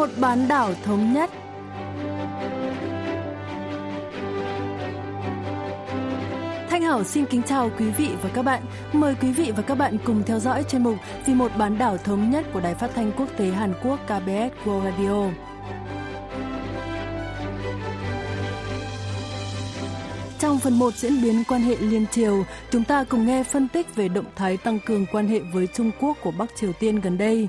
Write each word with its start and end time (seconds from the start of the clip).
một 0.00 0.10
bán 0.20 0.48
đảo 0.48 0.72
thống 0.84 1.12
nhất. 1.12 1.30
Thanh 6.70 6.82
Hảo 6.82 7.04
xin 7.04 7.26
kính 7.26 7.42
chào 7.42 7.70
quý 7.78 7.90
vị 7.90 8.08
và 8.22 8.30
các 8.34 8.42
bạn. 8.42 8.62
Mời 8.92 9.14
quý 9.20 9.32
vị 9.32 9.52
và 9.56 9.62
các 9.62 9.74
bạn 9.74 9.96
cùng 10.04 10.22
theo 10.26 10.38
dõi 10.38 10.64
chuyên 10.64 10.82
mục 10.82 10.96
Vì 11.26 11.34
một 11.34 11.52
bán 11.58 11.78
đảo 11.78 11.96
thống 11.96 12.30
nhất 12.30 12.46
của 12.52 12.60
Đài 12.60 12.74
Phát 12.74 12.90
thanh 12.94 13.12
Quốc 13.16 13.28
tế 13.36 13.46
Hàn 13.50 13.74
Quốc 13.82 14.00
KBS 14.04 14.66
World 14.68 14.84
Radio. 14.84 15.30
Trong 20.38 20.58
phần 20.58 20.78
1 20.78 20.94
diễn 20.94 21.22
biến 21.22 21.44
quan 21.48 21.60
hệ 21.60 21.76
liên 21.76 22.06
triều, 22.12 22.44
chúng 22.70 22.84
ta 22.84 23.04
cùng 23.04 23.26
nghe 23.26 23.42
phân 23.42 23.68
tích 23.68 23.94
về 23.94 24.08
động 24.08 24.26
thái 24.36 24.56
tăng 24.56 24.78
cường 24.86 25.06
quan 25.12 25.28
hệ 25.28 25.40
với 25.52 25.66
Trung 25.66 25.90
Quốc 26.00 26.16
của 26.22 26.30
Bắc 26.30 26.56
Triều 26.56 26.72
Tiên 26.72 27.00
gần 27.00 27.18
đây. 27.18 27.48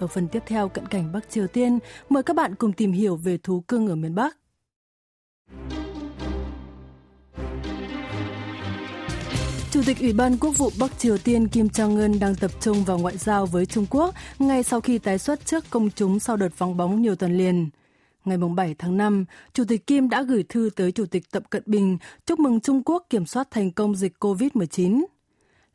Ở 0.00 0.06
phần 0.06 0.28
tiếp 0.28 0.42
theo 0.46 0.68
cận 0.68 0.86
cảnh 0.88 1.12
Bắc 1.12 1.30
Triều 1.30 1.46
Tiên, 1.46 1.78
mời 2.08 2.22
các 2.22 2.36
bạn 2.36 2.54
cùng 2.54 2.72
tìm 2.72 2.92
hiểu 2.92 3.16
về 3.16 3.38
thú 3.42 3.60
cưng 3.60 3.88
ở 3.88 3.94
miền 3.94 4.14
Bắc. 4.14 4.36
Chủ 9.70 9.82
tịch 9.86 10.00
Ủy 10.00 10.12
ban 10.12 10.36
Quốc 10.38 10.50
vụ 10.58 10.70
Bắc 10.80 10.98
Triều 10.98 11.18
Tiên 11.18 11.48
Kim 11.48 11.66
Jong-un 11.66 12.18
đang 12.20 12.34
tập 12.34 12.50
trung 12.60 12.84
vào 12.84 12.98
ngoại 12.98 13.16
giao 13.16 13.46
với 13.46 13.66
Trung 13.66 13.86
Quốc 13.90 14.14
ngay 14.38 14.62
sau 14.62 14.80
khi 14.80 14.98
tái 14.98 15.18
xuất 15.18 15.46
trước 15.46 15.64
công 15.70 15.90
chúng 15.90 16.18
sau 16.18 16.36
đợt 16.36 16.58
vắng 16.58 16.76
bóng 16.76 17.02
nhiều 17.02 17.16
tuần 17.16 17.38
liền. 17.38 17.70
Ngày 18.24 18.38
7 18.56 18.74
tháng 18.78 18.96
5, 18.96 19.24
Chủ 19.52 19.64
tịch 19.68 19.86
Kim 19.86 20.08
đã 20.08 20.22
gửi 20.22 20.44
thư 20.48 20.70
tới 20.76 20.92
Chủ 20.92 21.06
tịch 21.06 21.30
Tập 21.30 21.42
Cận 21.50 21.62
Bình 21.66 21.98
chúc 22.26 22.38
mừng 22.38 22.60
Trung 22.60 22.82
Quốc 22.84 23.06
kiểm 23.10 23.26
soát 23.26 23.50
thành 23.50 23.70
công 23.70 23.96
dịch 23.96 24.12
COVID-19. 24.20 25.04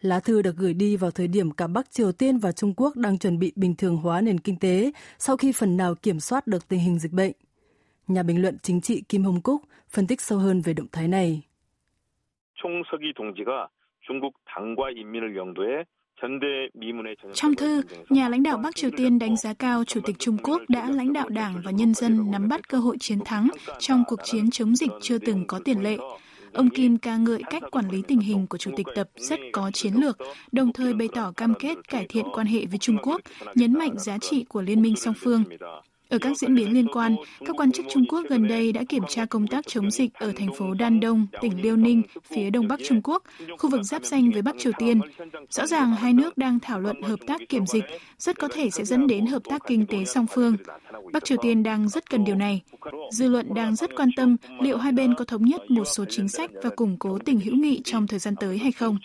Lá 0.00 0.20
thư 0.20 0.42
được 0.42 0.56
gửi 0.56 0.74
đi 0.74 0.96
vào 0.96 1.10
thời 1.10 1.28
điểm 1.28 1.50
cả 1.50 1.66
Bắc 1.66 1.90
Triều 1.90 2.12
Tiên 2.12 2.38
và 2.38 2.52
Trung 2.52 2.74
Quốc 2.76 2.96
đang 2.96 3.18
chuẩn 3.18 3.38
bị 3.38 3.52
bình 3.56 3.74
thường 3.74 3.96
hóa 3.96 4.20
nền 4.20 4.40
kinh 4.40 4.58
tế 4.58 4.92
sau 5.18 5.36
khi 5.36 5.52
phần 5.52 5.76
nào 5.76 5.94
kiểm 5.94 6.20
soát 6.20 6.46
được 6.46 6.68
tình 6.68 6.80
hình 6.80 6.98
dịch 6.98 7.12
bệnh. 7.12 7.32
Nhà 8.08 8.22
bình 8.22 8.42
luận 8.42 8.56
chính 8.62 8.80
trị 8.80 9.02
Kim 9.08 9.24
Hồng 9.24 9.40
Cúc 9.40 9.62
phân 9.88 10.06
tích 10.06 10.20
sâu 10.20 10.38
hơn 10.38 10.60
về 10.60 10.72
động 10.72 10.86
thái 10.92 11.08
này. 11.08 11.42
총서기 12.56 13.12
동지가 13.12 13.68
중국 14.06 14.32
당과 14.44 14.90
인민을 14.90 15.36
영도해 15.36 15.84
trong 17.34 17.54
thư, 17.54 17.82
nhà 18.08 18.28
lãnh 18.28 18.42
đạo 18.42 18.56
Bắc 18.56 18.76
Triều 18.76 18.90
Tiên 18.96 19.18
đánh 19.18 19.36
giá 19.36 19.54
cao 19.54 19.84
Chủ 19.84 20.00
tịch 20.04 20.16
Trung 20.18 20.36
Quốc 20.42 20.62
đã 20.68 20.90
lãnh 20.90 21.12
đạo 21.12 21.28
Đảng 21.28 21.60
và 21.64 21.70
nhân 21.70 21.94
dân 21.94 22.30
nắm 22.30 22.48
bắt 22.48 22.68
cơ 22.68 22.78
hội 22.78 22.96
chiến 23.00 23.18
thắng 23.24 23.48
trong 23.78 24.04
cuộc 24.06 24.20
chiến 24.24 24.50
chống 24.50 24.76
dịch 24.76 24.90
chưa 25.02 25.18
từng 25.18 25.44
có 25.46 25.60
tiền 25.64 25.82
lệ. 25.82 25.96
Ông 26.53 26.69
Kim 26.69 26.97
ca 26.97 27.17
ngợi 27.17 27.41
cách 27.49 27.63
quản 27.71 27.89
lý 27.89 28.01
tình 28.07 28.19
hình 28.19 28.47
của 28.47 28.57
Chủ 28.57 28.71
tịch 28.77 28.87
Tập 28.95 29.09
rất 29.15 29.39
có 29.53 29.71
chiến 29.73 29.93
lược, 29.93 30.17
đồng 30.51 30.73
thời 30.73 30.93
bày 30.93 31.07
tỏ 31.13 31.31
cam 31.37 31.53
kết 31.59 31.87
cải 31.87 32.05
thiện 32.09 32.25
quan 32.33 32.47
hệ 32.47 32.65
với 32.65 32.77
Trung 32.77 32.97
Quốc, 33.03 33.21
nhấn 33.55 33.73
mạnh 33.73 33.99
giá 33.99 34.17
trị 34.17 34.45
của 34.49 34.61
liên 34.61 34.81
minh 34.81 34.95
song 34.95 35.13
phương. 35.17 35.43
Ở 36.10 36.18
các 36.18 36.36
diễn 36.36 36.54
biến 36.54 36.74
liên 36.74 36.86
quan, 36.92 37.16
các 37.44 37.56
quan 37.56 37.72
chức 37.72 37.86
Trung 37.88 38.04
Quốc 38.08 38.24
gần 38.28 38.48
đây 38.48 38.72
đã 38.72 38.82
kiểm 38.88 39.02
tra 39.08 39.26
công 39.26 39.46
tác 39.46 39.66
chống 39.66 39.90
dịch 39.90 40.14
ở 40.14 40.32
thành 40.36 40.54
phố 40.54 40.74
Đan 40.74 41.00
Đông, 41.00 41.26
tỉnh 41.40 41.62
Liêu 41.62 41.76
Ninh, 41.76 42.02
phía 42.24 42.50
đông 42.50 42.68
bắc 42.68 42.80
Trung 42.88 43.00
Quốc, 43.04 43.22
khu 43.58 43.70
vực 43.70 43.82
giáp 43.82 44.04
danh 44.04 44.30
với 44.30 44.42
Bắc 44.42 44.54
Triều 44.58 44.72
Tiên. 44.78 45.00
Rõ 45.50 45.66
ràng 45.66 45.94
hai 45.94 46.12
nước 46.12 46.38
đang 46.38 46.60
thảo 46.60 46.80
luận 46.80 47.02
hợp 47.02 47.18
tác 47.26 47.40
kiểm 47.48 47.66
dịch, 47.66 47.84
rất 48.18 48.38
có 48.38 48.48
thể 48.52 48.70
sẽ 48.70 48.84
dẫn 48.84 49.06
đến 49.06 49.26
hợp 49.26 49.42
tác 49.44 49.62
kinh 49.66 49.86
tế 49.86 50.04
song 50.04 50.26
phương. 50.30 50.56
Bắc 51.12 51.24
Triều 51.24 51.38
Tiên 51.42 51.62
đang 51.62 51.88
rất 51.88 52.10
cần 52.10 52.24
điều 52.24 52.36
này. 52.36 52.62
Dư 53.10 53.28
luận 53.28 53.54
đang 53.54 53.74
rất 53.74 53.96
quan 53.96 54.08
tâm 54.16 54.36
liệu 54.60 54.78
hai 54.78 54.92
bên 54.92 55.14
có 55.14 55.24
thống 55.24 55.44
nhất 55.44 55.70
một 55.70 55.84
số 55.84 56.04
chính 56.08 56.28
sách 56.28 56.50
và 56.62 56.70
củng 56.76 56.96
cố 56.98 57.18
tình 57.24 57.40
hữu 57.40 57.54
nghị 57.54 57.80
trong 57.84 58.06
thời 58.06 58.18
gian 58.18 58.34
tới 58.40 58.58
hay 58.58 58.72
không. 58.72 58.98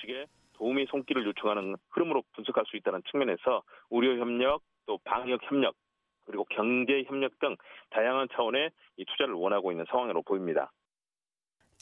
도움의 0.61 0.85
손길을 0.93 1.25
요청하는 1.25 1.75
흐름으로 1.89 2.21
분석할 2.35 2.65
수 2.69 2.77
있다는 2.77 3.01
측면에서 3.09 3.63
우려 3.89 4.05
협력 4.21 4.61
또 4.85 4.99
방역 5.09 5.41
협력 5.49 5.73
그리고 6.25 6.45
경제 6.49 7.03
협력 7.07 7.39
등 7.39 7.55
다양한 7.89 8.27
차원의 8.33 8.69
이 8.97 9.05
투자를 9.05 9.33
원하고 9.35 9.71
있는 9.71 9.85
상황으로 9.89 10.21
보입니다. 10.23 10.71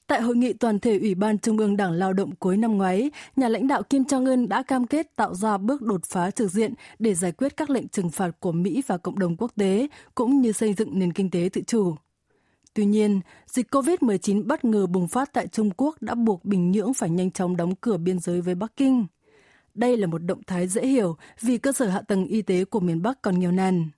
Tại 0.08 0.22
hội 0.22 0.36
nghị 0.36 0.53
toàn 0.53 0.80
thể 0.80 1.00
Ủy 1.00 1.16
ban 1.16 1.40
Trung 1.40 1.58
ương 1.58 1.78
Đảng 1.78 1.92
Lao 1.92 2.14
động 2.14 2.36
cuối 2.36 2.58
năm 2.58 2.78
ngoái, 2.78 3.12
nhà 3.36 3.50
lãnh 3.50 3.68
đạo 3.68 3.84
Kim 3.84 4.03
Jong-un 4.03 4.47
đã 4.47 4.64
cam 4.64 4.88
kết 4.88 5.16
tạo 5.16 5.34
ra 5.34 5.58
bước 5.58 5.81
đột 5.81 6.02
phá 6.06 6.31
trực 6.31 6.52
diện 6.52 6.74
để 7.00 7.14
giải 7.14 7.31
quyết 7.31 7.58
các 7.58 7.70
lệnh 7.70 7.88
trừng 7.88 8.09
phạt 8.09 8.31
của 8.40 8.52
Mỹ 8.52 8.84
và 8.88 8.97
cộng 8.97 9.20
đồng 9.20 9.36
quốc 9.38 9.52
tế, 9.56 9.88
cũng 10.16 10.42
như 10.42 10.52
xây 10.52 10.74
dựng 10.74 11.00
nền 11.00 11.14
kinh 11.14 11.30
tế 11.31 11.50
tự 11.53 11.62
chủ. 11.68 11.96
Tuy 12.74 12.86
nhiên, 12.86 13.22
dịch 13.46 13.75
COVID-19 13.75 14.47
bất 14.47 14.66
ngờ 14.66 14.88
bùng 14.88 15.08
phát 15.08 15.34
tại 15.34 15.47
Trung 15.47 15.70
Quốc 15.78 15.96
đã 16.02 16.16
buộc 16.16 16.46
Bình 16.46 16.72
Nhưỡng 16.72 16.94
phải 16.94 17.09
nhanh 17.09 17.31
chóng 17.31 17.58
đóng 17.58 17.75
cửa 17.81 17.97
biên 17.97 18.20
giới 18.20 18.42
với 18.42 18.56
Bắc 18.56 18.75
Kinh. 18.75 19.06
Đây 19.74 19.97
là 19.97 20.08
một 20.08 20.18
động 20.18 20.44
thái 20.47 20.68
dễ 20.68 20.88
hiểu 20.88 21.16
vì 21.42 21.58
cơ 21.58 21.72
sở 21.72 21.88
hạ 21.88 22.02
tầng 22.08 22.25
y 22.25 22.42
tế 22.42 22.66
của 22.66 22.80
miền 22.80 23.02
Bắc 23.02 23.22
còn 23.22 23.40
nghèo 23.40 23.52
nàn. 23.52 23.90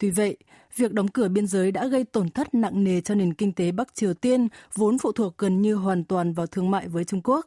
Tuy 0.00 0.10
vậy, 0.10 0.36
việc 0.76 0.92
đóng 0.92 1.08
cửa 1.08 1.28
biên 1.28 1.46
giới 1.46 1.72
đã 1.72 1.86
gây 1.86 2.04
tổn 2.04 2.28
thất 2.28 2.54
nặng 2.54 2.84
nề 2.84 3.00
cho 3.00 3.14
nền 3.14 3.34
kinh 3.34 3.52
tế 3.52 3.72
Bắc 3.72 3.94
Triều 3.94 4.14
Tiên 4.14 4.48
vốn 4.74 4.98
phụ 4.98 5.12
thuộc 5.12 5.38
gần 5.38 5.62
như 5.62 5.74
hoàn 5.74 6.04
toàn 6.04 6.32
vào 6.32 6.46
thương 6.46 6.70
mại 6.70 6.88
với 6.88 7.04
Trung 7.04 7.20
Quốc. 7.24 7.46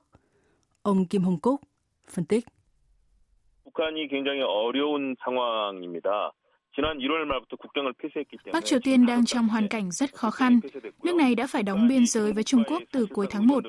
Ông 0.81 1.05
Kim 1.05 1.21
Hồng 1.21 1.39
Cúc 1.39 1.61
phân 2.09 2.25
tích. 2.25 2.45
Bắc 8.53 8.65
Triều 8.65 8.79
Tiên 8.83 9.05
đang 9.05 9.25
trong 9.25 9.47
hoàn 9.47 9.67
cảnh 9.67 9.91
rất 9.91 10.13
khó 10.13 10.31
khăn. 10.31 10.59
Nước 11.03 11.15
này 11.15 11.35
đã 11.35 11.47
phải 11.47 11.63
đóng 11.63 11.87
biên 11.87 12.05
giới 12.05 12.33
với 12.33 12.43
Trung 12.43 12.63
Quốc 12.67 12.83
từ 12.91 13.05
cuối 13.05 13.27
tháng 13.29 13.47
1. 13.47 13.63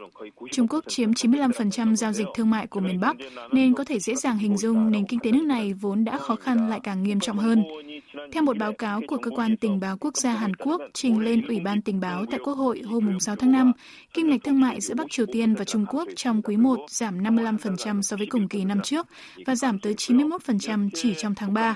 Trung 0.53 0.69
Quốc 0.69 0.85
chiếm 0.89 1.11
95% 1.11 1.95
giao 1.95 2.13
dịch 2.13 2.27
thương 2.35 2.51
mại 2.51 2.67
của 2.67 2.81
miền 2.81 3.01
Bắc, 3.01 3.17
nên 3.53 3.75
có 3.75 3.85
thể 3.85 3.99
dễ 3.99 4.15
dàng 4.15 4.39
hình 4.39 4.57
dung 4.57 4.91
nền 4.91 5.07
kinh 5.07 5.21
tế 5.21 5.33
nước 5.33 5.45
này 5.45 5.73
vốn 5.81 6.05
đã 6.05 6.19
khó 6.19 6.37
khăn 6.37 6.69
lại 6.71 6.81
càng 6.83 7.03
nghiêm 7.03 7.21
trọng 7.21 7.39
hơn. 7.39 7.63
Theo 8.34 8.44
một 8.44 8.58
báo 8.58 8.74
cáo 8.74 9.02
của 9.08 9.18
Cơ 9.18 9.32
quan 9.36 9.58
Tình 9.58 9.80
báo 9.80 9.98
Quốc 9.98 10.18
gia 10.18 10.32
Hàn 10.32 10.56
Quốc 10.56 10.82
trình 10.94 11.20
lên 11.20 11.48
Ủy 11.48 11.60
ban 11.60 11.82
Tình 11.82 12.00
báo 12.00 12.26
tại 12.32 12.40
Quốc 12.44 12.54
hội 12.54 12.82
hôm 12.86 13.20
6 13.20 13.36
tháng 13.36 13.52
5, 13.52 13.72
kim 14.14 14.30
ngạch 14.30 14.44
thương 14.44 14.62
mại 14.62 14.82
giữa 14.82 14.96
Bắc 14.96 15.08
Triều 15.10 15.26
Tiên 15.26 15.56
và 15.56 15.66
Trung 15.66 15.86
Quốc 15.90 16.08
trong 16.16 16.42
quý 16.42 16.58
1 16.58 16.78
giảm 16.88 17.24
55% 17.24 18.02
so 18.02 18.18
với 18.18 18.28
cùng 18.28 18.48
kỳ 18.48 18.66
năm 18.66 18.82
trước 18.84 19.08
và 19.46 19.56
giảm 19.56 19.80
tới 19.80 19.94
91% 19.94 20.90
chỉ 20.94 21.14
trong 21.18 21.36
tháng 21.36 21.54
3. 21.54 21.74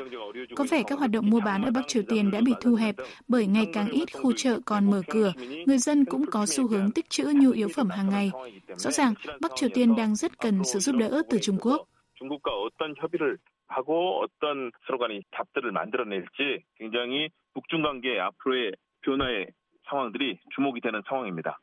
Có 0.55 0.65
vẻ 0.69 0.83
các 0.87 0.99
hoạt 0.99 1.11
động 1.11 1.29
mua 1.29 1.39
bán 1.39 1.61
ở 1.61 1.71
Bắc 1.71 1.87
Triều 1.87 2.03
Tiên 2.07 2.31
đã 2.31 2.41
bị 2.41 2.53
thu 2.61 2.75
hẹp 2.75 2.95
bởi 3.27 3.47
ngày 3.47 3.65
càng 3.73 3.89
ít 3.89 4.13
khu 4.13 4.31
chợ 4.37 4.59
còn 4.65 4.91
mở 4.91 5.01
cửa, 5.07 5.33
người 5.65 5.77
dân 5.77 6.05
cũng 6.05 6.25
có 6.25 6.45
xu 6.45 6.67
hướng 6.67 6.91
tích 6.91 7.09
trữ 7.09 7.25
nhu 7.35 7.51
yếu 7.51 7.67
phẩm 7.75 7.89
hàng 7.89 8.09
ngày. 8.09 8.31
Rõ 8.75 8.91
ràng, 8.91 9.13
Bắc 9.41 9.51
Triều 9.55 9.69
Tiên 9.73 9.95
đang 9.95 10.15
rất 10.15 10.37
cần 10.37 10.63
sự 10.63 10.79
giúp 10.79 10.95
đỡ 10.95 11.21
từ 11.29 11.37
Trung 11.41 11.57
Quốc. 11.61 11.87
중국과 12.23 12.51
어떤 12.51 12.93
협의를 12.95 13.37
하고 13.67 14.21
어떤 14.21 14.71
서로간의 14.85 15.23
답들을 15.31 15.71
만들어낼지 15.71 16.63
굉장히 16.77 17.29
북중 17.53 17.81
관계 17.81 18.19
앞으로의 18.19 18.73
변화의 19.01 19.47
상황들이 19.89 20.39
주목이 20.55 20.81
되는 20.81 21.01
상황입니다. 21.07 21.59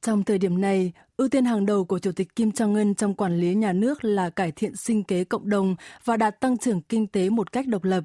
Trong 0.00 0.24
thời 0.24 0.38
điểm 0.38 0.60
này, 0.60 0.92
ưu 1.16 1.28
tiên 1.28 1.44
hàng 1.44 1.66
đầu 1.66 1.84
của 1.84 1.98
Chủ 1.98 2.12
tịch 2.16 2.36
Kim 2.36 2.50
Jong-un 2.50 2.94
trong 2.94 3.14
quản 3.14 3.36
lý 3.36 3.54
nhà 3.54 3.72
nước 3.72 4.04
là 4.04 4.30
cải 4.30 4.52
thiện 4.52 4.76
sinh 4.76 5.04
kế 5.04 5.24
cộng 5.24 5.48
đồng 5.48 5.76
và 6.04 6.16
đạt 6.16 6.40
tăng 6.40 6.58
trưởng 6.58 6.80
kinh 6.80 7.06
tế 7.06 7.30
một 7.30 7.52
cách 7.52 7.66
độc 7.68 7.84
lập. 7.84 8.04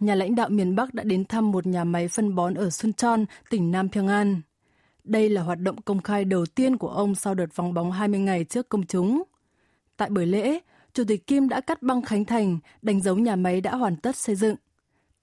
Nhà 0.00 0.14
lãnh 0.14 0.34
đạo 0.34 0.48
miền 0.48 0.76
Bắc 0.76 0.94
đã 0.94 1.04
đến 1.04 1.24
thăm 1.24 1.52
một 1.52 1.66
nhà 1.66 1.84
máy 1.84 2.08
phân 2.08 2.34
bón 2.34 2.54
ở 2.54 2.70
Suncheon, 2.70 3.24
tỉnh 3.50 3.70
Nam 3.70 3.88
Pyongan. 3.88 4.40
Đây 5.04 5.28
là 5.28 5.42
hoạt 5.42 5.58
động 5.60 5.76
công 5.82 6.02
khai 6.02 6.24
đầu 6.24 6.46
tiên 6.46 6.76
của 6.76 6.88
ông 6.88 7.14
sau 7.14 7.34
đợt 7.34 7.56
vắng 7.56 7.74
bóng 7.74 7.92
20 7.92 8.20
ngày 8.20 8.44
trước 8.44 8.68
công 8.68 8.86
chúng. 8.86 9.22
Tại 9.96 10.10
buổi 10.10 10.26
lễ, 10.26 10.58
Chủ 10.93 11.03
tịch 11.07 11.27
Kim 11.27 11.49
đã 11.49 11.61
cắt 11.61 11.81
băng 11.81 12.01
khánh 12.01 12.25
thành, 12.25 12.59
đánh 12.81 13.01
dấu 13.01 13.15
nhà 13.15 13.35
máy 13.35 13.61
đã 13.61 13.75
hoàn 13.75 13.95
tất 13.95 14.15
xây 14.15 14.35
dựng. 14.35 14.55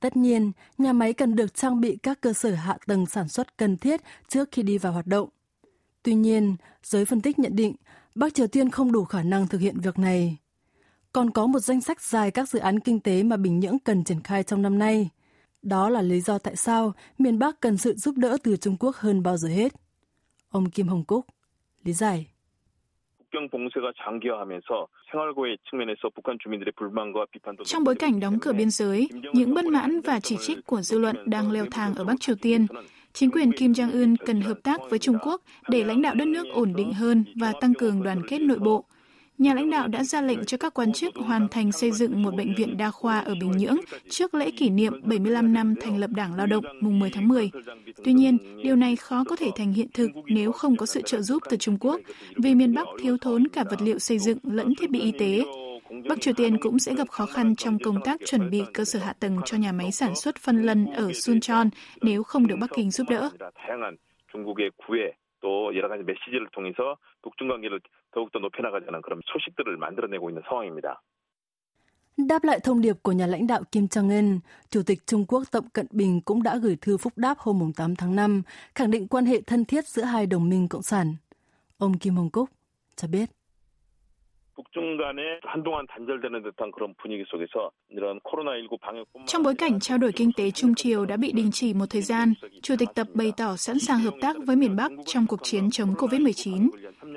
Tất 0.00 0.16
nhiên, 0.16 0.52
nhà 0.78 0.92
máy 0.92 1.12
cần 1.12 1.36
được 1.36 1.54
trang 1.54 1.80
bị 1.80 1.96
các 2.02 2.20
cơ 2.20 2.32
sở 2.32 2.54
hạ 2.54 2.78
tầng 2.86 3.06
sản 3.06 3.28
xuất 3.28 3.56
cần 3.56 3.76
thiết 3.76 4.00
trước 4.28 4.48
khi 4.52 4.62
đi 4.62 4.78
vào 4.78 4.92
hoạt 4.92 5.06
động. 5.06 5.28
Tuy 6.02 6.14
nhiên, 6.14 6.56
giới 6.82 7.04
phân 7.04 7.20
tích 7.20 7.38
nhận 7.38 7.56
định 7.56 7.74
Bắc 8.14 8.34
Triều 8.34 8.46
Tiên 8.46 8.70
không 8.70 8.92
đủ 8.92 9.04
khả 9.04 9.22
năng 9.22 9.48
thực 9.48 9.60
hiện 9.60 9.80
việc 9.80 9.98
này. 9.98 10.36
Còn 11.12 11.30
có 11.30 11.46
một 11.46 11.60
danh 11.60 11.80
sách 11.80 12.02
dài 12.02 12.30
các 12.30 12.48
dự 12.48 12.58
án 12.58 12.80
kinh 12.80 13.00
tế 13.00 13.22
mà 13.22 13.36
Bình 13.36 13.60
Nhưỡng 13.60 13.78
cần 13.78 14.04
triển 14.04 14.22
khai 14.22 14.42
trong 14.42 14.62
năm 14.62 14.78
nay. 14.78 15.10
Đó 15.62 15.88
là 15.88 16.02
lý 16.02 16.20
do 16.20 16.38
tại 16.38 16.56
sao 16.56 16.92
miền 17.18 17.38
Bắc 17.38 17.60
cần 17.60 17.76
sự 17.76 17.94
giúp 17.94 18.14
đỡ 18.16 18.36
từ 18.42 18.56
Trung 18.56 18.76
Quốc 18.76 18.96
hơn 18.96 19.22
bao 19.22 19.36
giờ 19.36 19.48
hết. 19.48 19.72
Ông 20.48 20.70
Kim 20.70 20.88
Hồng 20.88 21.04
Cúc 21.04 21.26
lý 21.84 21.92
giải. 21.92 22.26
국경 23.29 23.49
봉쇄가 23.49 23.93
장기화하면서 24.03 24.87
생활고의 25.11 25.57
측면에서 25.69 26.09
북한 26.13 26.37
주민들의 26.41 26.73
불만과 26.75 27.25
비판도 27.31 27.63
Trong 27.63 27.83
bối 27.83 27.95
cảnh 27.95 28.19
đóng 28.19 28.39
cửa 28.39 28.53
biên 28.53 28.69
giới, 28.69 29.09
những 29.33 29.53
bất 29.53 29.65
mãn 29.65 30.01
và 30.01 30.19
chỉ 30.19 30.37
trích 30.41 30.65
của 30.65 30.81
dư 30.81 30.99
luận 30.99 31.15
đang 31.25 31.51
leo 31.51 31.65
thang 31.71 31.95
ở 31.95 32.03
Bắc 32.03 32.19
Triều 32.19 32.35
Tiên. 32.41 32.67
Chính 33.13 33.31
quyền 33.31 33.51
Kim 33.51 33.71
Jong-un 33.71 34.15
cần 34.25 34.41
hợp 34.41 34.57
tác 34.63 34.79
với 34.89 34.99
Trung 34.99 35.17
Quốc 35.21 35.41
để 35.69 35.83
lãnh 35.83 36.01
đạo 36.01 36.15
đất 36.15 36.27
nước 36.27 36.47
ổn 36.53 36.73
định 36.75 36.93
hơn 36.93 37.23
và 37.35 37.53
tăng 37.61 37.73
cường 37.73 38.03
đoàn 38.03 38.21
kết 38.27 38.39
nội 38.39 38.59
bộ – 38.59 38.95
Nhà 39.40 39.54
lãnh 39.54 39.70
đạo 39.70 39.88
đã 39.88 40.04
ra 40.04 40.22
lệnh 40.22 40.44
cho 40.44 40.56
các 40.56 40.74
quan 40.74 40.92
chức 40.92 41.16
hoàn 41.16 41.48
thành 41.48 41.72
xây 41.72 41.92
dựng 41.92 42.22
một 42.22 42.34
bệnh 42.34 42.54
viện 42.54 42.76
đa 42.76 42.90
khoa 42.90 43.18
ở 43.20 43.34
Bình 43.40 43.52
Nhưỡng 43.56 43.76
trước 44.08 44.34
lễ 44.34 44.50
kỷ 44.50 44.70
niệm 44.70 45.00
75 45.04 45.52
năm 45.52 45.74
thành 45.80 45.98
lập 45.98 46.10
Đảng 46.10 46.34
Lao 46.34 46.46
động 46.46 46.64
mùng 46.80 46.98
10 46.98 47.10
tháng 47.10 47.28
10. 47.28 47.50
Tuy 48.04 48.12
nhiên, 48.12 48.38
điều 48.62 48.76
này 48.76 48.96
khó 48.96 49.24
có 49.28 49.36
thể 49.36 49.50
thành 49.56 49.72
hiện 49.72 49.88
thực 49.94 50.10
nếu 50.26 50.52
không 50.52 50.76
có 50.76 50.86
sự 50.86 51.02
trợ 51.02 51.20
giúp 51.20 51.42
từ 51.50 51.56
Trung 51.56 51.76
Quốc, 51.80 52.00
vì 52.36 52.54
miền 52.54 52.74
Bắc 52.74 52.86
thiếu 53.02 53.16
thốn 53.20 53.48
cả 53.48 53.64
vật 53.70 53.82
liệu 53.82 53.98
xây 53.98 54.18
dựng 54.18 54.38
lẫn 54.42 54.74
thiết 54.80 54.90
bị 54.90 55.00
y 55.00 55.12
tế. 55.18 55.44
Bắc 56.08 56.20
Triều 56.20 56.34
Tiên 56.34 56.58
cũng 56.60 56.78
sẽ 56.78 56.94
gặp 56.94 57.08
khó 57.08 57.26
khăn 57.26 57.56
trong 57.56 57.78
công 57.78 58.00
tác 58.04 58.20
chuẩn 58.26 58.50
bị 58.50 58.62
cơ 58.74 58.84
sở 58.84 58.98
hạ 58.98 59.12
tầng 59.20 59.38
cho 59.44 59.58
nhà 59.58 59.72
máy 59.72 59.92
sản 59.92 60.16
xuất 60.16 60.36
phân 60.38 60.62
lân 60.62 60.86
ở 60.86 61.12
Suncheon 61.12 61.68
nếu 62.02 62.22
không 62.22 62.46
được 62.46 62.56
Bắc 62.60 62.70
Kinh 62.76 62.90
giúp 62.90 63.06
đỡ. 63.10 63.30
또 65.41 65.75
여러 65.75 65.87
가지 65.87 66.03
메시지를 66.03 66.47
통해서 66.51 66.97
북중 67.21 67.47
관계를 67.47 67.79
더욱더 68.11 68.39
높여나가자는 68.39 69.01
그런 69.01 69.21
소식들을 69.25 69.77
만들어내고 69.77 70.29
있는 70.29 70.41
상황입니다. 70.47 71.01
Đáp 72.17 72.43
lại 72.43 72.59
thông 72.59 72.81
điệp 72.81 72.95
của 73.03 73.11
nhà 73.11 73.27
lãnh 73.27 73.47
đạo 73.47 73.63
Kim 73.71 73.87
Jong-un, 73.87 74.39
Chủ 74.69 74.81
tịch 74.83 74.99
Trung 75.07 75.25
Quốc 75.27 75.43
Tập 75.51 75.63
Cận 75.73 75.87
Bình 75.91 76.21
cũng 76.21 76.43
đã 76.43 76.57
gửi 76.57 76.77
thư 76.81 76.97
phúc 76.97 77.13
đáp 77.15 77.37
hôm 77.37 77.71
8 77.75 77.95
tháng 77.95 78.15
5, 78.15 78.41
khẳng 78.75 78.91
định 78.91 79.07
quan 79.07 79.25
hệ 79.25 79.41
thân 79.41 79.65
thiết 79.65 79.87
giữa 79.87 80.03
hai 80.03 80.25
đồng 80.25 80.49
minh 80.49 80.67
cộng 80.67 80.83
sản. 80.83 81.15
Ông 81.77 81.97
Kim 81.97 82.15
Hồng 82.15 82.29
Cúc 82.29 82.49
cho 82.95 83.07
biết. 83.07 83.29
Trong 89.26 89.42
bối 89.42 89.54
cảnh 89.54 89.80
trao 89.80 89.98
đổi 89.98 90.12
kinh 90.12 90.32
tế 90.32 90.50
Trung 90.50 90.74
Triều 90.74 91.06
đã 91.06 91.16
bị 91.16 91.32
đình 91.32 91.50
chỉ 91.52 91.74
một 91.74 91.86
thời 91.90 92.02
gian, 92.02 92.34
Chủ 92.62 92.74
tịch 92.78 92.88
Tập 92.94 93.06
bày 93.14 93.32
tỏ 93.36 93.56
sẵn 93.56 93.78
sàng 93.78 93.98
hợp 93.98 94.14
tác 94.20 94.36
với 94.46 94.56
miền 94.56 94.76
Bắc 94.76 94.92
trong 95.06 95.26
cuộc 95.26 95.40
chiến 95.42 95.70
chống 95.70 95.94
COVID-19. 95.94 96.68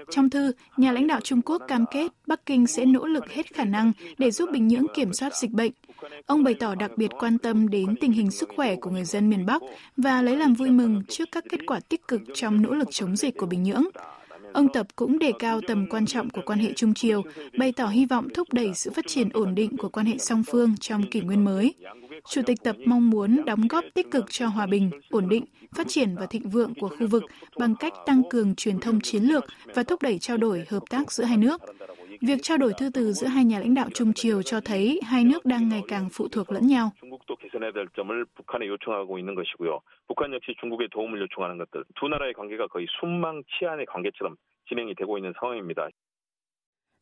Trong 0.09 0.29
thư, 0.29 0.51
nhà 0.77 0.91
lãnh 0.91 1.07
đạo 1.07 1.19
Trung 1.23 1.41
Quốc 1.41 1.61
cam 1.67 1.85
kết 1.91 2.11
Bắc 2.27 2.45
Kinh 2.45 2.67
sẽ 2.67 2.85
nỗ 2.85 3.05
lực 3.05 3.29
hết 3.29 3.53
khả 3.53 3.65
năng 3.65 3.91
để 4.17 4.31
giúp 4.31 4.49
Bình 4.51 4.67
Nhưỡng 4.67 4.85
kiểm 4.93 5.13
soát 5.13 5.35
dịch 5.35 5.51
bệnh. 5.51 5.71
Ông 6.25 6.43
bày 6.43 6.53
tỏ 6.53 6.75
đặc 6.75 6.91
biệt 6.97 7.11
quan 7.19 7.37
tâm 7.37 7.69
đến 7.69 7.95
tình 8.01 8.11
hình 8.11 8.31
sức 8.31 8.49
khỏe 8.55 8.75
của 8.75 8.89
người 8.89 9.03
dân 9.03 9.29
miền 9.29 9.45
Bắc 9.45 9.61
và 9.97 10.21
lấy 10.21 10.37
làm 10.37 10.53
vui 10.53 10.69
mừng 10.69 11.01
trước 11.09 11.29
các 11.31 11.43
kết 11.49 11.59
quả 11.67 11.79
tích 11.89 12.07
cực 12.07 12.21
trong 12.33 12.61
nỗ 12.61 12.73
lực 12.73 12.87
chống 12.91 13.15
dịch 13.15 13.37
của 13.37 13.45
Bình 13.45 13.63
Nhưỡng. 13.63 13.83
Ông 14.53 14.67
Tập 14.73 14.87
cũng 14.95 15.19
đề 15.19 15.31
cao 15.39 15.61
tầm 15.67 15.87
quan 15.89 16.05
trọng 16.05 16.29
của 16.29 16.41
quan 16.45 16.59
hệ 16.59 16.73
Trung 16.73 16.93
Triều, 16.93 17.21
bày 17.57 17.71
tỏ 17.71 17.87
hy 17.87 18.05
vọng 18.05 18.27
thúc 18.33 18.53
đẩy 18.53 18.73
sự 18.73 18.91
phát 18.91 19.07
triển 19.07 19.29
ổn 19.33 19.55
định 19.55 19.77
của 19.77 19.89
quan 19.89 20.05
hệ 20.05 20.17
song 20.17 20.43
phương 20.47 20.75
trong 20.79 21.03
kỷ 21.03 21.21
nguyên 21.21 21.45
mới. 21.45 21.73
Chủ 22.29 22.41
tịch 22.45 22.63
Tập 22.63 22.75
mong 22.85 23.09
muốn 23.09 23.45
đóng 23.45 23.67
góp 23.67 23.85
tích 23.93 24.11
cực 24.11 24.25
cho 24.29 24.47
hòa 24.47 24.65
bình, 24.65 24.91
ổn 25.09 25.29
định, 25.29 25.45
phát 25.75 25.87
triển 25.89 26.15
và 26.15 26.25
thịnh 26.25 26.49
vượng 26.49 26.73
của 26.79 26.89
khu 26.89 27.07
vực 27.07 27.23
bằng 27.59 27.75
cách 27.75 27.93
tăng 28.05 28.21
cường 28.29 28.55
truyền 28.55 28.79
thông 28.79 29.01
chiến 29.01 29.23
lược 29.23 29.45
và 29.75 29.83
thúc 29.83 30.01
đẩy 30.01 30.19
trao 30.19 30.37
đổi 30.37 30.65
hợp 30.69 30.83
tác 30.89 31.11
giữa 31.11 31.23
hai 31.23 31.37
nước. 31.37 31.61
Việc 32.21 32.39
trao 32.43 32.57
đổi 32.57 32.73
thư 32.77 32.89
từ 32.93 33.13
giữa 33.13 33.27
hai 33.27 33.45
nhà 33.45 33.59
lãnh 33.59 33.73
đạo 33.73 33.89
Trung 33.93 34.13
Triều 34.13 34.41
cho 34.41 34.61
thấy 34.61 34.99
hai 35.05 35.23
nước 35.23 35.45
đang 35.45 35.69
ngày 35.69 35.81
càng 35.87 36.09
phụ 36.11 36.27
thuộc 36.27 36.51
lẫn 36.51 36.67
nhau. 36.67 36.91
개선해야 40.22 40.22
될 40.22 40.22
점을 40.22 40.22
북한에 40.22 40.22
요청하고 40.22 40.22
있는 40.22 40.22
것이고요. 40.22 40.22
북한 40.22 40.32
역시 40.32 40.54
중국에 40.60 40.88
도움을 40.90 41.20
요청하는 41.20 41.58
것들 41.58 41.84
두 41.96 42.08
나라의 42.08 42.32
관계가 42.34 42.68
거의 42.68 42.86
순망 43.00 43.42
치안의 43.58 43.86
관계처럼 43.86 44.36
진행이 44.68 44.94
되고 44.94 45.18
있는 45.18 45.32
상황입니다. 45.40 45.88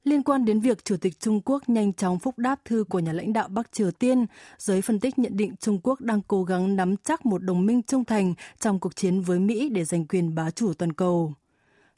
Liên 0.05 0.23
quan 0.23 0.45
đến 0.45 0.61
việc 0.61 0.85
Chủ 0.85 0.97
tịch 1.01 1.21
Trung 1.21 1.41
Quốc 1.45 1.69
nhanh 1.69 1.93
chóng 1.93 2.19
phúc 2.19 2.39
đáp 2.39 2.65
thư 2.65 2.85
của 2.89 2.99
nhà 2.99 3.13
lãnh 3.13 3.33
đạo 3.33 3.49
Bắc 3.49 3.73
Triều 3.73 3.91
Tiên, 3.91 4.27
giới 4.59 4.83
phân 4.83 5.01
tích 5.01 5.19
nhận 5.19 5.37
định 5.37 5.57
Trung 5.57 5.81
Quốc 5.83 6.01
đang 6.01 6.21
cố 6.29 6.45
gắng 6.45 6.77
nắm 6.77 6.97
chắc 6.97 7.27
một 7.27 7.43
đồng 7.43 7.67
minh 7.67 7.83
trung 7.83 8.05
thành 8.05 8.35
trong 8.61 8.81
cuộc 8.81 8.97
chiến 8.97 9.21
với 9.21 9.39
Mỹ 9.39 9.69
để 9.69 9.85
giành 9.85 10.07
quyền 10.07 10.35
bá 10.35 10.51
chủ 10.51 10.73
toàn 10.75 10.93
cầu. 10.93 11.35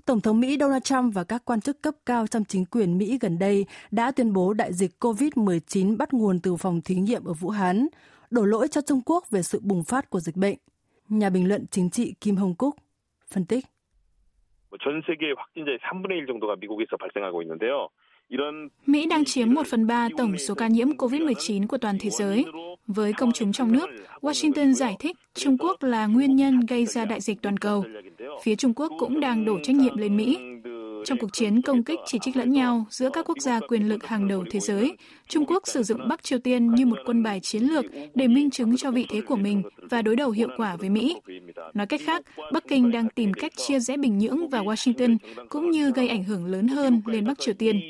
Tổng 0.04 0.20
thống 0.20 0.40
Mỹ 0.40 0.56
Donald 0.60 0.82
Trump 0.82 1.14
và 1.14 1.24
các 1.24 1.44
quan 1.44 1.60
chức 1.60 1.82
cấp 1.82 1.94
cao 2.06 2.26
trong 2.26 2.44
chính 2.44 2.64
quyền 2.64 2.98
Mỹ 2.98 3.18
gần 3.20 3.38
đây 3.38 3.66
đã 3.90 4.10
tuyên 4.10 4.32
bố 4.32 4.52
đại 4.52 4.72
dịch 4.72 4.90
COVID-19 5.00 5.96
bắt 5.96 6.14
nguồn 6.14 6.40
từ 6.40 6.56
phòng 6.56 6.80
thí 6.80 6.94
nghiệm 6.94 7.24
ở 7.24 7.32
Vũ 7.32 7.50
Hán, 7.50 7.88
đổ 8.30 8.44
lỗi 8.44 8.68
cho 8.68 8.80
Trung 8.80 9.00
Quốc 9.06 9.30
về 9.30 9.42
sự 9.42 9.60
bùng 9.62 9.84
phát 9.84 10.10
của 10.10 10.20
dịch 10.20 10.36
bệnh. 10.36 10.58
nhà 11.09 11.29
bình 11.29 11.47
luận 11.47 11.65
chính 11.71 11.89
trị 11.89 12.13
Kim 12.21 12.35
Hồng 12.35 12.55
Cúc 12.55 12.75
phân 13.33 13.45
tích. 13.45 13.65
Mỹ 18.85 19.05
đang 19.09 19.25
chiếm 19.25 19.53
1 19.53 19.67
phần 19.67 19.87
3 19.87 20.09
tổng 20.17 20.37
số 20.37 20.55
ca 20.55 20.67
nhiễm 20.67 20.87
COVID-19 20.87 21.67
của 21.67 21.77
toàn 21.77 21.97
thế 21.99 22.09
giới. 22.09 22.45
Với 22.87 23.13
công 23.13 23.31
chúng 23.31 23.51
trong 23.51 23.71
nước, 23.71 23.89
Washington 24.21 24.71
giải 24.71 24.95
thích 24.99 25.17
Trung 25.33 25.57
Quốc 25.57 25.83
là 25.83 26.05
nguyên 26.07 26.35
nhân 26.35 26.59
gây 26.69 26.85
ra 26.85 27.05
đại 27.05 27.21
dịch 27.21 27.41
toàn 27.41 27.57
cầu. 27.57 27.85
Phía 28.43 28.55
Trung 28.55 28.73
Quốc 28.73 28.91
cũng 28.99 29.19
đang 29.19 29.45
đổ 29.45 29.59
trách 29.63 29.75
nhiệm 29.75 29.97
lên 29.97 30.17
Mỹ. 30.17 30.37
Trong 31.05 31.17
cuộc 31.17 31.33
chiến 31.33 31.61
công 31.61 31.83
kích 31.83 31.99
chỉ 32.05 32.19
trích 32.21 32.37
lẫn 32.37 32.51
nhau 32.51 32.85
giữa 32.89 33.09
các 33.13 33.25
quốc 33.25 33.37
gia 33.41 33.59
quyền 33.59 33.89
lực 33.89 34.05
hàng 34.05 34.27
đầu 34.27 34.45
thế 34.51 34.59
giới, 34.59 34.97
Trung 35.27 35.45
Quốc 35.45 35.67
sử 35.67 35.83
dụng 35.83 36.07
Bắc 36.07 36.23
Triều 36.23 36.39
Tiên 36.39 36.67
như 36.67 36.85
một 36.85 36.97
quân 37.05 37.23
bài 37.23 37.39
chiến 37.39 37.63
lược 37.63 37.85
để 38.15 38.27
minh 38.27 38.49
chứng 38.49 38.77
cho 38.77 38.91
vị 38.91 39.05
thế 39.09 39.21
của 39.21 39.35
mình 39.35 39.61
và 39.89 40.01
đối 40.01 40.15
đầu 40.15 40.31
hiệu 40.31 40.47
quả 40.57 40.75
với 40.75 40.89
Mỹ. 40.89 41.15
Nói 41.73 41.87
cách 41.87 42.01
khác, 42.05 42.25
Bắc 42.53 42.63
Kinh 42.67 42.91
đang 42.91 43.09
tìm 43.09 43.33
cách 43.33 43.51
chia 43.55 43.79
rẽ 43.79 43.97
Bình 43.97 44.17
Nhưỡng 44.17 44.49
và 44.49 44.59
Washington 44.59 45.17
cũng 45.49 45.71
như 45.71 45.91
gây 45.91 46.07
ảnh 46.07 46.23
hưởng 46.23 46.45
lớn 46.45 46.67
hơn 46.67 47.01
lên 47.05 47.25
Bắc 47.25 47.39
Triều 47.39 47.53
Tiên. 47.53 47.81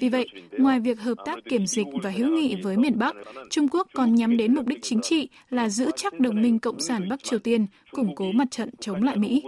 Vì 0.00 0.08
vậy, 0.08 0.26
ngoài 0.52 0.80
việc 0.80 1.00
hợp 1.00 1.18
tác 1.24 1.38
kiểm 1.44 1.66
dịch 1.66 1.86
và 2.02 2.10
hữu 2.10 2.28
nghị 2.28 2.56
với 2.62 2.76
miền 2.76 2.98
Bắc, 2.98 3.16
Trung 3.50 3.68
Quốc 3.68 3.88
còn 3.94 4.14
nhắm 4.14 4.36
đến 4.36 4.54
mục 4.54 4.66
đích 4.66 4.82
chính 4.82 5.00
trị 5.00 5.28
là 5.50 5.68
giữ 5.68 5.90
chắc 5.96 6.20
đồng 6.20 6.42
minh 6.42 6.58
Cộng 6.58 6.80
sản 6.80 7.08
Bắc 7.08 7.22
Triều 7.22 7.38
Tiên, 7.38 7.66
củng 7.90 8.14
cố 8.14 8.32
mặt 8.32 8.50
trận 8.50 8.70
chống 8.80 9.02
lại 9.02 9.16
Mỹ. 9.16 9.42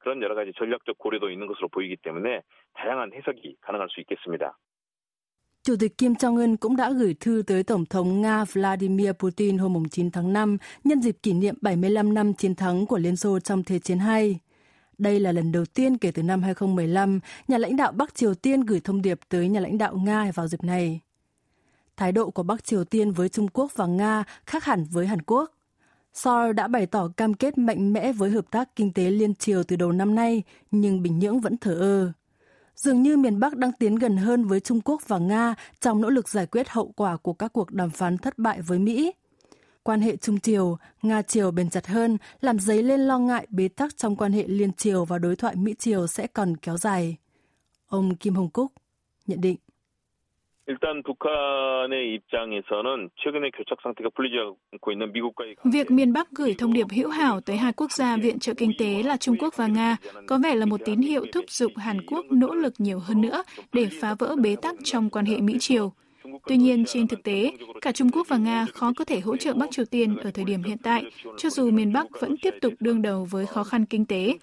그런 0.00 0.22
여러 0.22 0.34
가지 0.34 0.52
전략적 0.56 0.98
고려도 0.98 1.30
있는 1.30 1.46
것으로 1.46 1.68
보이기 1.68 1.96
때문에 2.02 2.42
다양한 2.74 3.12
해석이 3.12 3.56
가능할 3.60 3.88
수 3.90 4.00
있겠습니다. 4.00 4.56
Chủ 5.62 5.76
tịch 5.76 5.98
Kim 5.98 6.14
Jong-un 6.14 6.56
cũng 6.56 6.76
đã 6.76 6.90
gửi 6.90 7.14
thư 7.20 7.42
tới 7.46 7.64
Tổng 7.64 7.84
thống 7.86 8.22
Nga 8.22 8.44
Vladimir 8.44 9.12
Putin 9.12 9.58
hôm 9.58 9.88
9 9.88 10.10
tháng 10.10 10.32
5 10.32 10.58
nhân 10.84 11.02
dịp 11.02 11.16
kỷ 11.22 11.32
niệm 11.32 11.54
75 11.60 12.14
năm 12.14 12.34
chiến 12.34 12.54
thắng 12.54 12.86
của 12.86 12.98
Liên 12.98 13.16
Xô 13.16 13.40
trong 13.40 13.64
Thế 13.64 13.78
chiến 13.78 13.98
II. 13.98 14.38
Đây 14.98 15.20
là 15.20 15.32
lần 15.32 15.52
đầu 15.52 15.64
tiên 15.74 15.98
kể 15.98 16.10
từ 16.14 16.22
năm 16.22 16.42
2015, 16.42 17.20
nhà 17.48 17.58
lãnh 17.58 17.76
đạo 17.76 17.92
Bắc 17.92 18.14
Triều 18.14 18.34
Tiên 18.34 18.60
gửi 18.60 18.80
thông 18.80 19.02
điệp 19.02 19.18
tới 19.28 19.48
nhà 19.48 19.60
lãnh 19.60 19.78
đạo 19.78 19.94
Nga 19.96 20.30
vào 20.34 20.46
dịp 20.48 20.62
này. 20.62 21.00
Thái 21.96 22.12
độ 22.12 22.30
của 22.30 22.42
Bắc 22.42 22.64
Triều 22.64 22.84
Tiên 22.84 23.12
với 23.12 23.28
Trung 23.28 23.48
Quốc 23.48 23.70
và 23.76 23.86
Nga 23.86 24.24
khác 24.46 24.64
hẳn 24.64 24.84
với 24.92 25.06
Hàn 25.06 25.22
Quốc. 25.22 25.50
Seoul 26.13 26.53
đã 26.53 26.67
bày 26.67 26.85
tỏ 26.85 27.07
cam 27.17 27.33
kết 27.33 27.57
mạnh 27.57 27.93
mẽ 27.93 28.13
với 28.13 28.29
hợp 28.29 28.51
tác 28.51 28.75
kinh 28.75 28.93
tế 28.93 29.09
liên 29.11 29.35
triều 29.35 29.63
từ 29.63 29.75
đầu 29.75 29.91
năm 29.91 30.15
nay, 30.15 30.43
nhưng 30.71 31.03
Bình 31.03 31.19
Nhưỡng 31.19 31.39
vẫn 31.39 31.57
thờ 31.57 31.73
ơ. 31.73 32.11
Dường 32.75 33.01
như 33.01 33.17
miền 33.17 33.39
Bắc 33.39 33.57
đang 33.57 33.71
tiến 33.79 33.95
gần 33.95 34.17
hơn 34.17 34.45
với 34.45 34.59
Trung 34.59 34.81
Quốc 34.81 35.01
và 35.07 35.17
Nga 35.17 35.55
trong 35.79 36.01
nỗ 36.01 36.09
lực 36.09 36.29
giải 36.29 36.45
quyết 36.45 36.69
hậu 36.69 36.91
quả 36.95 37.17
của 37.17 37.33
các 37.33 37.53
cuộc 37.53 37.71
đàm 37.71 37.89
phán 37.89 38.17
thất 38.17 38.37
bại 38.37 38.61
với 38.61 38.79
Mỹ. 38.79 39.11
Quan 39.83 40.01
hệ 40.01 40.15
Trung 40.15 40.39
Triều, 40.39 40.77
Nga 41.01 41.21
Triều 41.21 41.51
bền 41.51 41.69
chặt 41.69 41.87
hơn, 41.87 42.17
làm 42.41 42.59
dấy 42.59 42.83
lên 42.83 42.99
lo 42.99 43.19
ngại 43.19 43.47
bế 43.49 43.67
tắc 43.67 43.97
trong 43.97 44.15
quan 44.15 44.31
hệ 44.31 44.47
liên 44.47 44.73
triều 44.73 45.05
và 45.05 45.17
đối 45.17 45.35
thoại 45.35 45.55
Mỹ 45.55 45.75
Triều 45.79 46.07
sẽ 46.07 46.27
còn 46.27 46.57
kéo 46.57 46.77
dài. 46.77 47.17
Ông 47.87 48.15
Kim 48.15 48.35
Hồng 48.35 48.49
Cúc 48.49 48.71
nhận 49.27 49.41
định. 49.41 49.57
Việc 55.63 55.91
miền 55.91 56.13
Bắc 56.13 56.31
gửi 56.31 56.55
thông 56.57 56.73
điệp 56.73 56.87
hữu 56.95 57.09
hảo 57.09 57.41
tới 57.41 57.57
hai 57.57 57.73
quốc 57.73 57.91
gia 57.91 58.17
viện 58.17 58.39
trợ 58.39 58.53
kinh 58.57 58.71
tế 58.79 59.03
là 59.03 59.17
Trung 59.17 59.35
Quốc 59.39 59.53
và 59.57 59.67
Nga 59.67 59.97
có 60.27 60.39
vẻ 60.43 60.55
là 60.55 60.65
một 60.65 60.81
tín 60.85 60.99
hiệu 60.99 61.25
thúc 61.33 61.45
giục 61.49 61.71
Hàn 61.77 62.05
Quốc 62.05 62.25
nỗ 62.31 62.53
lực 62.53 62.73
nhiều 62.77 62.99
hơn 62.99 63.21
nữa 63.21 63.43
để 63.73 63.87
phá 64.01 64.15
vỡ 64.19 64.35
bế 64.41 64.55
tắc 64.61 64.75
trong 64.83 65.09
quan 65.09 65.25
hệ 65.25 65.41
Mỹ-Triều. 65.41 65.93
Tuy 66.47 66.57
nhiên, 66.57 66.85
trên 66.85 67.07
thực 67.07 67.23
tế, 67.23 67.51
cả 67.81 67.91
Trung 67.91 68.09
Quốc 68.09 68.27
và 68.27 68.37
Nga 68.37 68.65
khó 68.73 68.93
có 68.97 69.05
thể 69.05 69.19
hỗ 69.19 69.37
trợ 69.37 69.53
Bắc 69.53 69.71
Triều 69.71 69.85
Tiên 69.85 70.17
ở 70.17 70.31
thời 70.31 70.45
điểm 70.45 70.63
hiện 70.63 70.77
tại, 70.77 71.03
cho 71.37 71.49
dù 71.49 71.71
miền 71.71 71.93
Bắc 71.93 72.07
vẫn 72.19 72.37
tiếp 72.37 72.53
tục 72.61 72.73
đương 72.79 73.01
đầu 73.01 73.27
với 73.31 73.45
khó 73.45 73.63
khăn 73.63 73.85
kinh 73.85 74.05
tế. 74.05 74.37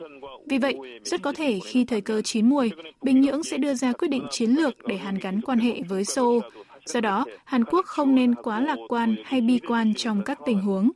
Vì 0.46 0.58
vậy, 0.58 0.74
rất 1.04 1.22
có 1.22 1.32
thể 1.32 1.58
khi 1.64 1.84
thời 1.84 2.00
cơ 2.00 2.22
chín 2.22 2.48
muồi, 2.48 2.70
Bình 3.02 3.20
Nhưỡng 3.20 3.42
sẽ 3.42 3.56
đưa 3.56 3.74
ra 3.74 3.92
quyết 3.92 4.08
định 4.08 4.26
chiến 4.30 4.50
lược 4.50 4.74
để 4.86 4.96
hàn 4.96 5.18
gắn 5.18 5.40
quan 5.40 5.58
hệ 5.58 5.82
với 5.88 6.04
Seoul. 6.04 6.40
Do 6.86 7.00
đó, 7.00 7.24
Hàn 7.44 7.64
Quốc 7.64 7.86
không 7.86 8.14
nên 8.14 8.34
quá 8.34 8.60
lạc 8.60 8.78
quan 8.88 9.16
hay 9.24 9.40
bi 9.40 9.58
quan 9.68 9.94
trong 9.94 10.22
các 10.24 10.38
tình 10.46 10.60
huống. 10.60 10.90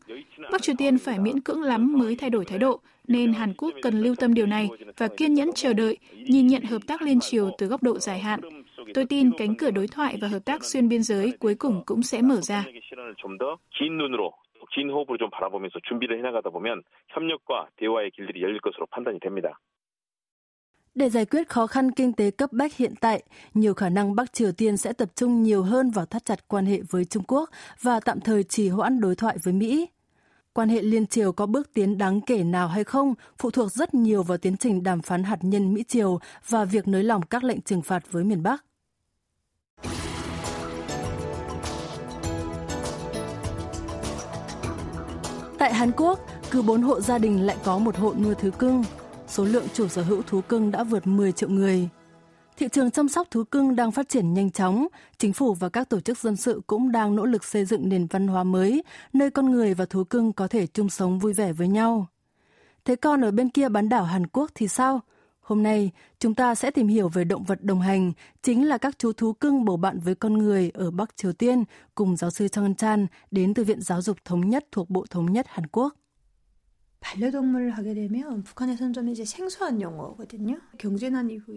Bắc 0.52 0.62
Triều 0.62 0.74
Tiên 0.78 0.98
phải 0.98 1.18
miễn 1.18 1.40
cưỡng 1.40 1.62
lắm 1.62 1.98
mới 1.98 2.16
thay 2.16 2.30
đổi 2.30 2.44
thái 2.44 2.58
độ, 2.58 2.80
nên 3.08 3.32
Hàn 3.32 3.54
Quốc 3.54 3.74
cần 3.82 4.00
lưu 4.00 4.14
tâm 4.14 4.34
điều 4.34 4.46
này 4.46 4.68
và 4.96 5.08
kiên 5.08 5.34
nhẫn 5.34 5.50
chờ 5.54 5.72
đợi, 5.72 5.96
nhìn 6.12 6.46
nhận 6.46 6.62
hợp 6.62 6.78
tác 6.86 7.02
liên 7.02 7.20
triều 7.20 7.50
từ 7.58 7.66
góc 7.66 7.82
độ 7.82 7.98
dài 7.98 8.18
hạn. 8.18 8.40
Tôi 8.93 9.05
tin 9.05 9.31
cánh 9.37 9.55
cửa 9.55 9.71
đối 9.71 9.87
thoại 9.87 10.17
và 10.21 10.27
hợp 10.27 10.45
tác 10.45 10.63
xuyên 10.63 10.89
biên 10.89 11.03
giới 11.03 11.33
cuối 11.39 11.55
cùng 11.55 11.83
cũng 11.85 12.03
sẽ 12.03 12.21
mở 12.21 12.41
ra. 12.41 12.65
긴 14.75 14.89
호흡으로 14.89 15.17
좀 15.17 15.29
바라보면서 15.29 15.79
준비를 15.87 16.17
해나가다 16.19 16.49
보면 16.49 16.83
협력과 17.13 17.69
대화의 17.77 18.11
길들이 18.11 18.41
열릴 18.41 18.59
것으로 18.59 18.85
판단이 18.87 19.19
됩니다. 19.19 19.59
Để 20.95 21.09
giải 21.09 21.25
quyết 21.25 21.49
khó 21.49 21.67
khăn 21.67 21.91
kinh 21.91 22.13
tế 22.13 22.31
cấp 22.31 22.49
bách 22.53 22.75
hiện 22.75 22.93
tại, 23.01 23.23
nhiều 23.53 23.73
khả 23.73 23.89
năng 23.89 24.15
Bắc 24.15 24.33
Triều 24.33 24.51
Tiên 24.51 24.77
sẽ 24.77 24.93
tập 24.93 25.09
trung 25.15 25.43
nhiều 25.43 25.63
hơn 25.63 25.91
vào 25.91 26.05
thắt 26.05 26.25
chặt 26.25 26.47
quan 26.47 26.65
hệ 26.65 26.79
với 26.89 27.05
Trung 27.05 27.23
Quốc 27.27 27.49
và 27.81 27.99
tạm 27.99 28.19
thời 28.19 28.43
trì 28.43 28.69
hoãn 28.69 28.99
đối 28.99 29.15
thoại 29.15 29.37
với 29.43 29.53
Mỹ. 29.53 29.87
Quan 30.53 30.69
hệ 30.69 30.81
liên 30.81 31.07
triều 31.07 31.31
có 31.31 31.45
bước 31.45 31.73
tiến 31.73 31.97
đáng 31.97 32.21
kể 32.21 32.43
nào 32.43 32.67
hay 32.67 32.83
không 32.83 33.13
phụ 33.37 33.51
thuộc 33.51 33.71
rất 33.71 33.93
nhiều 33.93 34.23
vào 34.23 34.37
tiến 34.37 34.57
trình 34.57 34.83
đàm 34.83 35.01
phán 35.01 35.23
hạt 35.23 35.37
nhân 35.41 35.73
Mỹ-Triều 35.73 36.19
và 36.49 36.65
việc 36.65 36.87
nới 36.87 37.03
lỏng 37.03 37.21
các 37.29 37.43
lệnh 37.43 37.61
trừng 37.61 37.81
phạt 37.81 38.11
với 38.11 38.23
miền 38.23 38.43
Bắc. 38.43 38.63
Tại 45.62 45.74
Hàn 45.74 45.90
Quốc, 45.96 46.20
cứ 46.50 46.62
4 46.62 46.82
hộ 46.82 47.00
gia 47.00 47.18
đình 47.18 47.46
lại 47.46 47.56
có 47.64 47.78
một 47.78 47.96
hộ 47.96 48.14
nuôi 48.14 48.34
thú 48.34 48.50
cưng. 48.58 48.84
Số 49.28 49.44
lượng 49.44 49.66
chủ 49.74 49.88
sở 49.88 50.02
hữu 50.02 50.22
thú 50.22 50.40
cưng 50.40 50.70
đã 50.70 50.84
vượt 50.84 51.06
10 51.06 51.32
triệu 51.32 51.48
người. 51.48 51.88
Thị 52.56 52.68
trường 52.72 52.90
chăm 52.90 53.08
sóc 53.08 53.26
thú 53.30 53.44
cưng 53.44 53.76
đang 53.76 53.90
phát 53.92 54.08
triển 54.08 54.34
nhanh 54.34 54.50
chóng, 54.50 54.86
chính 55.18 55.32
phủ 55.32 55.54
và 55.54 55.68
các 55.68 55.88
tổ 55.88 56.00
chức 56.00 56.18
dân 56.18 56.36
sự 56.36 56.60
cũng 56.66 56.92
đang 56.92 57.16
nỗ 57.16 57.24
lực 57.24 57.44
xây 57.44 57.64
dựng 57.64 57.88
nền 57.88 58.06
văn 58.06 58.28
hóa 58.28 58.44
mới, 58.44 58.82
nơi 59.12 59.30
con 59.30 59.50
người 59.50 59.74
và 59.74 59.84
thú 59.84 60.04
cưng 60.04 60.32
có 60.32 60.48
thể 60.48 60.66
chung 60.66 60.90
sống 60.90 61.18
vui 61.18 61.32
vẻ 61.32 61.52
với 61.52 61.68
nhau. 61.68 62.06
Thế 62.84 62.96
còn 62.96 63.24
ở 63.24 63.30
bên 63.30 63.48
kia 63.48 63.68
bán 63.68 63.88
đảo 63.88 64.04
Hàn 64.04 64.26
Quốc 64.26 64.50
thì 64.54 64.68
sao? 64.68 65.00
Hôm 65.42 65.62
nay, 65.62 65.90
chúng 66.18 66.34
ta 66.34 66.54
sẽ 66.54 66.70
tìm 66.70 66.88
hiểu 66.88 67.08
về 67.08 67.24
động 67.24 67.44
vật 67.44 67.62
đồng 67.62 67.80
hành, 67.80 68.12
chính 68.42 68.68
là 68.68 68.78
các 68.78 68.98
chú 68.98 69.12
thú 69.12 69.32
cưng 69.32 69.64
bầu 69.64 69.76
bạn 69.76 70.00
với 70.00 70.14
con 70.14 70.38
người 70.38 70.70
ở 70.74 70.90
Bắc 70.90 71.16
Triều 71.16 71.32
Tiên 71.32 71.64
cùng 71.94 72.16
giáo 72.16 72.30
sư 72.30 72.48
Chang 72.48 72.74
Chan 72.74 73.06
đến 73.30 73.54
từ 73.54 73.64
Viện 73.64 73.80
Giáo 73.80 74.02
dục 74.02 74.16
Thống 74.24 74.50
nhất 74.50 74.64
thuộc 74.72 74.90
Bộ 74.90 75.06
Thống 75.10 75.32
nhất 75.32 75.46
Hàn 75.48 75.66
Quốc. 75.66 75.94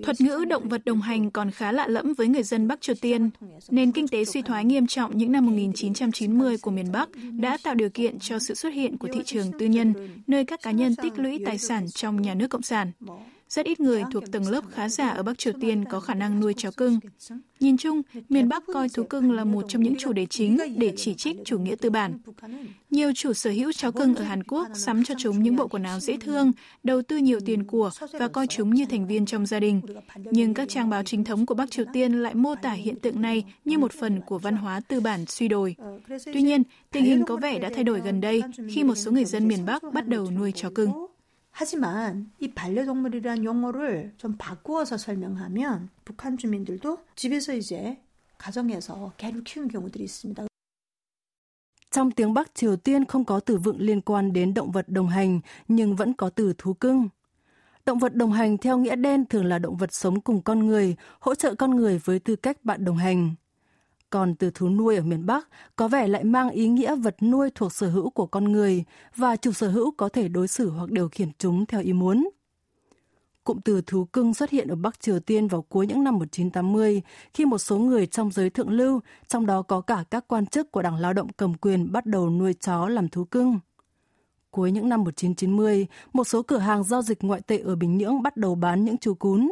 Thuật 0.04 0.22
ngữ 0.22 0.46
động 0.50 0.70
vật 0.70 0.82
đồng 0.86 1.02
hành 1.02 1.32
còn 1.32 1.52
khá 1.52 1.72
lạ 1.72 1.88
lẫm 1.88 2.14
với 2.14 2.28
người 2.28 2.44
dân 2.44 2.68
Bắc 2.68 2.82
Triều 2.82 2.96
Tiên. 3.02 3.30
Nền 3.70 3.92
kinh 3.92 4.08
tế 4.08 4.26
suy 4.26 4.42
thoái 4.42 4.66
nghiêm 4.66 4.88
trọng 4.88 5.18
những 5.18 5.32
năm 5.32 5.46
1990 5.46 6.58
của 6.58 6.72
miền 6.72 6.92
Bắc 6.92 7.10
đã 7.40 7.58
tạo 7.64 7.76
điều 7.76 7.90
kiện 7.90 8.20
cho 8.20 8.40
sự 8.40 8.54
xuất 8.54 8.74
hiện 8.74 8.98
của 8.98 9.08
thị 9.14 9.22
trường 9.26 9.52
tư 9.60 9.66
nhân, 9.66 9.94
nơi 10.28 10.46
các 10.46 10.62
cá 10.62 10.72
nhân 10.72 10.96
tích 10.96 11.20
lũy 11.20 11.40
tài 11.46 11.58
sản 11.58 11.88
trong 11.88 12.22
nhà 12.22 12.34
nước 12.34 12.48
Cộng 12.48 12.62
sản. 12.62 12.92
Rất 13.50 13.66
ít 13.66 13.80
người 13.80 14.04
thuộc 14.12 14.32
tầng 14.32 14.50
lớp 14.50 14.64
khá 14.72 14.90
giả 14.90 15.10
ở 15.10 15.24
Bắc 15.24 15.38
Triều 15.38 15.54
Tiên 15.62 15.86
có 15.90 16.00
khả 16.00 16.14
năng 16.14 16.40
nuôi 16.40 16.54
chó 16.58 16.72
cưng. 16.72 17.00
Nhìn 17.60 17.78
chung, 17.78 18.02
miền 18.30 18.50
Bắc 18.50 18.64
coi 18.74 18.90
thú 18.90 19.04
cưng 19.04 19.32
là 19.32 19.44
một 19.44 19.66
trong 19.68 19.84
những 19.84 19.96
chủ 20.00 20.14
đề 20.14 20.26
chính 20.26 20.58
để 20.78 20.94
chỉ 20.98 21.14
trích 21.14 21.38
chủ 21.46 21.60
nghĩa 21.60 21.76
tư 21.76 21.90
bản. 21.90 22.20
Nhiều 22.90 23.12
chủ 23.16 23.34
sở 23.34 23.50
hữu 23.50 23.72
chó 23.72 23.92
cưng 23.92 24.16
ở 24.16 24.24
Hàn 24.24 24.44
Quốc 24.44 24.68
sắm 24.74 25.04
cho 25.04 25.16
chúng 25.18 25.44
những 25.44 25.56
bộ 25.56 25.68
quần 25.68 25.84
áo 25.84 26.00
dễ 26.00 26.18
thương, 26.18 26.52
đầu 26.84 27.02
tư 27.02 27.18
nhiều 27.18 27.40
tiền 27.46 27.64
của 27.64 27.90
và 28.12 28.28
coi 28.28 28.48
chúng 28.48 28.74
như 28.74 28.86
thành 28.86 29.08
viên 29.08 29.26
trong 29.26 29.46
gia 29.46 29.60
đình. 29.60 29.82
Nhưng 30.16 30.54
các 30.54 30.70
trang 30.70 30.90
báo 30.90 31.04
chính 31.04 31.24
thống 31.24 31.46
của 31.46 31.56
Bắc 31.56 31.72
Triều 31.72 31.86
Tiên 31.94 32.14
lại 32.14 32.36
mô 32.36 32.56
tả 32.56 32.72
hiện 32.72 33.00
tượng 33.00 33.22
này 33.22 33.44
như 33.66 33.78
một 33.78 33.92
phần 33.92 34.22
của 34.22 34.40
văn 34.40 34.56
hóa 34.56 34.82
tư 34.88 35.00
bản 35.00 35.26
suy 35.26 35.48
đồi. 35.48 35.76
Tuy 36.26 36.42
nhiên, 36.42 36.64
tình 36.92 37.04
hình 37.04 37.24
có 37.26 37.38
vẻ 37.38 37.60
đã 37.60 37.70
thay 37.76 37.84
đổi 37.84 38.02
gần 38.02 38.22
đây 38.22 38.42
khi 38.70 38.84
một 38.84 38.96
số 38.96 39.12
người 39.12 39.26
dân 39.26 39.48
miền 39.48 39.66
Bắc 39.66 39.84
bắt 39.94 40.08
đầu 40.08 40.32
nuôi 40.32 40.52
chó 40.52 40.70
cưng. 40.70 40.92
하지만 41.55 42.31
이 42.39 42.53
반려동물이라는 42.53 43.45
용어를 43.45 44.15
좀 44.17 44.37
바꾸어서 44.39 44.97
설명하면 44.97 45.91
북한 46.05 46.37
주민들도 46.37 46.99
집에서 47.17 47.55
이제 47.55 48.01
가정에서 48.39 49.13
개를 49.17 49.45
키우는 49.45 49.69
경우들이 49.69 50.05
있습니다. 50.05 50.47
Trong 51.91 52.11
tiếng 52.11 52.35
Bắc 52.35 52.55
Triều 52.55 52.77
Tiên 52.77 53.05
không 53.05 53.25
có 53.25 53.41
từ 53.41 53.57
vựng 53.57 53.81
liên 53.81 54.01
quan 54.01 54.33
đến 54.33 54.55
động 54.55 54.71
vật 54.71 54.89
đồng 54.89 55.09
hành, 55.09 55.41
nhưng 55.69 55.97
vẫn 55.97 56.15
có 56.15 56.31
từ 56.31 56.53
thú 56.59 56.75
cưng. 56.75 57.09
Động 57.87 57.99
vật 57.99 58.15
đồng 58.15 58.33
hành 58.33 58.59
theo 58.59 58.79
nghĩa 58.79 58.97
đen 58.97 59.25
thường 59.27 59.45
là 59.45 59.59
động 59.59 59.77
vật 59.77 59.93
sống 59.93 60.21
cùng 60.21 60.43
con 60.43 60.67
người, 60.67 60.97
hỗ 61.21 61.35
trợ 61.35 61.55
con 61.55 61.77
người 61.77 61.99
với 62.05 62.19
tư 62.19 62.37
cách 62.37 62.65
bạn 62.65 62.85
đồng 62.85 62.97
hành. 62.97 63.35
Còn 64.16 64.36
từ 64.36 64.50
thú 64.50 64.70
nuôi 64.70 64.96
ở 64.96 65.04
miền 65.04 65.26
Bắc 65.26 65.48
có 65.76 65.88
vẻ 65.88 66.08
lại 66.08 66.24
mang 66.24 66.50
ý 66.50 66.68
nghĩa 66.68 66.96
vật 66.96 67.16
nuôi 67.22 67.50
thuộc 67.56 67.74
sở 67.74 67.90
hữu 67.90 68.10
của 68.10 68.26
con 68.26 68.44
người 68.44 68.84
và 69.16 69.36
chủ 69.36 69.52
sở 69.52 69.70
hữu 69.70 69.92
có 69.92 70.10
thể 70.10 70.28
đối 70.28 70.48
xử 70.48 70.70
hoặc 70.70 70.92
điều 70.92 71.10
khiển 71.10 71.30
chúng 71.38 71.66
theo 71.66 71.82
ý 71.82 71.94
muốn. 71.94 72.30
Cụm 73.44 73.60
từ 73.60 73.82
thú 73.82 74.06
cưng 74.06 74.34
xuất 74.34 74.50
hiện 74.50 74.68
ở 74.68 74.76
Bắc 74.76 75.00
Triều 75.00 75.20
Tiên 75.20 75.48
vào 75.48 75.62
cuối 75.62 75.88
những 75.88 76.04
năm 76.04 76.14
1980 76.14 77.02
khi 77.34 77.46
một 77.46 77.58
số 77.58 77.78
người 77.78 78.08
trong 78.08 78.32
giới 78.32 78.50
thượng 78.50 78.70
lưu, 78.70 79.00
trong 79.28 79.46
đó 79.46 79.62
có 79.62 79.82
cả 79.82 80.04
các 80.12 80.28
quan 80.28 80.46
chức 80.46 80.72
của 80.72 80.82
Đảng 80.82 80.96
Lao 80.96 81.14
động 81.14 81.28
cầm 81.38 81.54
quyền 81.54 81.92
bắt 81.92 82.06
đầu 82.06 82.30
nuôi 82.30 82.54
chó 82.54 82.88
làm 82.88 83.10
thú 83.10 83.26
cưng. 83.26 83.60
Cuối 84.52 84.72
những 84.72 84.90
năm 84.90 85.04
1990, 85.04 85.88
một 86.14 86.24
số 86.24 86.42
cửa 86.42 86.58
hàng 86.58 86.84
giao 86.84 87.02
dịch 87.02 87.24
ngoại 87.24 87.42
tệ 87.42 87.58
ở 87.58 87.76
Bình 87.76 87.98
Nhưỡng 87.98 88.22
bắt 88.22 88.38
đầu 88.38 88.56
bán 88.56 88.86
những 88.86 88.98
chú 88.98 89.14
cún. 89.14 89.52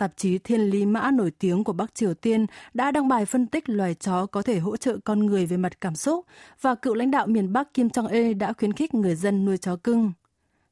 Tạp 0.00 0.16
chí 0.16 0.38
Thiên 0.38 0.60
Lý 0.60 0.86
Mã 0.86 1.10
nổi 1.10 1.30
tiếng 1.30 1.64
của 1.64 1.72
Bắc 1.72 1.94
Triều 1.94 2.14
Tiên 2.14 2.46
đã 2.74 2.90
đăng 2.90 3.08
bài 3.08 3.26
phân 3.26 3.46
tích 3.46 3.68
loài 3.68 3.94
chó 3.94 4.26
có 4.26 4.42
thể 4.42 4.58
hỗ 4.58 4.76
trợ 4.76 4.96
con 5.04 5.26
người 5.26 5.46
về 5.46 5.56
mặt 5.56 5.80
cảm 5.80 5.94
xúc 5.94 6.26
và 6.60 6.74
cựu 6.74 6.94
lãnh 6.94 7.10
đạo 7.10 7.26
miền 7.26 7.52
Bắc 7.52 7.74
Kim 7.74 7.88
Jong 7.88 8.06
E 8.06 8.32
đã 8.32 8.52
khuyến 8.52 8.72
khích 8.72 8.94
người 8.94 9.14
dân 9.14 9.44
nuôi 9.44 9.58
chó 9.58 9.76
cưng. 9.76 10.12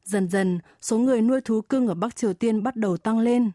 Dần 0.05 0.29
dần, 0.29 0.59
số 0.81 0.99
người 0.99 1.23
nuôi 1.23 1.41
thú 1.41 1.61
cưng 1.61 1.87
ở 1.89 1.95
Bắc 1.95 2.17
Triều 2.17 2.33
Tiên 2.35 2.63
bắt 2.63 2.77
đầu 2.77 2.97
tăng 2.97 3.19
lên. 3.19 3.51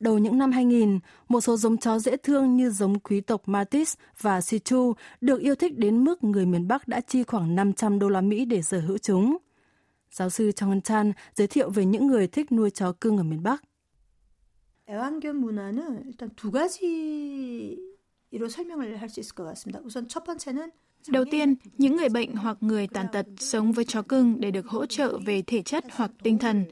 Đầu 0.00 0.18
những 0.18 0.38
năm 0.38 0.52
2000, 0.52 0.98
một 1.28 1.40
số 1.40 1.56
giống 1.56 1.76
chó 1.76 1.98
dễ 1.98 2.16
thương 2.16 2.56
như 2.56 2.70
giống 2.70 2.98
quý 2.98 3.20
tộc 3.20 3.42
Maltese 3.46 3.98
và 4.20 4.40
Sichu 4.40 4.92
được 5.20 5.40
yêu 5.40 5.54
thích 5.54 5.78
đến 5.78 6.04
mức 6.04 6.24
người 6.24 6.46
miền 6.46 6.68
Bắc 6.68 6.88
đã 6.88 7.00
chi 7.00 7.22
khoảng 7.22 7.54
500 7.54 7.98
đô 7.98 8.08
la 8.08 8.20
Mỹ 8.20 8.44
để 8.44 8.62
sở 8.62 8.80
hữu 8.80 8.98
chúng. 8.98 9.36
Giáo 10.10 10.30
sư 10.30 10.52
Chong 10.52 10.80
Chan 10.80 11.12
giới 11.34 11.46
thiệu 11.46 11.70
về 11.70 11.84
những 11.84 12.06
người 12.06 12.26
thích 12.26 12.52
nuôi 12.52 12.70
chó 12.70 12.92
cưng 12.92 13.16
ở 13.16 13.22
miền 13.22 13.42
Bắc. 13.42 13.62
애완견 14.89 15.37
문화는 15.37 16.03
일단 16.05 16.29
두 16.35 16.51
가지로 16.51 17.77
설명을 18.49 18.97
할 19.01 19.09
수 19.09 19.19
있을 19.19 19.35
것 19.35 19.43
같습니다. 19.45 19.79
우선 19.83 20.07
첫 20.07 20.23
번째는 20.23 20.71
Đầu 21.07 21.25
tiên, 21.31 21.55
những 21.77 21.95
người 21.95 22.09
bệnh 22.09 22.35
hoặc 22.35 22.57
người 22.61 22.87
tàn 22.87 23.05
tật 23.13 23.25
sống 23.37 23.71
với 23.71 23.85
chó 23.85 24.01
cưng 24.01 24.39
để 24.39 24.51
được 24.51 24.67
hỗ 24.67 24.85
trợ 24.85 25.17
về 25.25 25.41
thể 25.41 25.61
chất 25.61 25.85
hoặc 25.91 26.11
tinh 26.23 26.37
thần. 26.37 26.65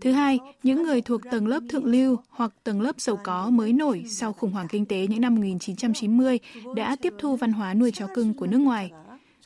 Thứ 0.00 0.12
hai, 0.12 0.38
những 0.62 0.82
người 0.82 1.00
thuộc 1.00 1.20
tầng 1.30 1.46
lớp 1.46 1.60
thượng 1.68 1.84
lưu 1.84 2.16
hoặc 2.28 2.52
tầng 2.64 2.80
lớp 2.80 3.00
giàu 3.00 3.18
có 3.24 3.50
mới 3.50 3.72
nổi 3.72 4.04
sau 4.08 4.32
khủng 4.32 4.52
hoảng 4.52 4.68
kinh 4.68 4.86
tế 4.86 5.06
những 5.06 5.20
năm 5.20 5.34
1990 5.34 6.38
đã 6.74 6.96
tiếp 6.96 7.12
thu 7.18 7.36
văn 7.36 7.52
hóa 7.52 7.74
nuôi 7.74 7.92
chó 7.92 8.06
cưng 8.14 8.34
của 8.34 8.46
nước 8.46 8.58
ngoài. 8.58 8.90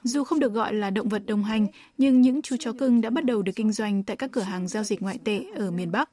Dù 0.03 0.25
không 0.25 0.41
được 0.41 0.53
gọi 0.53 0.75
là 0.75 0.91
động 0.91 1.09
vật 1.09 1.23
đồng 1.27 1.45
hành, 1.45 1.67
nhưng 1.99 2.21
những 2.21 2.43
chú 2.43 2.57
chó 2.57 2.73
cưng 2.73 3.01
đã 3.01 3.11
bắt 3.11 3.25
đầu 3.25 3.43
được 3.43 3.53
kinh 3.57 3.73
doanh 3.73 4.03
tại 4.03 4.17
các 4.17 4.33
cửa 4.33 4.41
hàng 4.41 4.69
giao 4.69 4.85
dịch 4.85 5.03
ngoại 5.03 5.19
tệ 5.25 5.45
ở 5.55 5.71
miền 5.71 5.93
Bắc. 5.93 6.11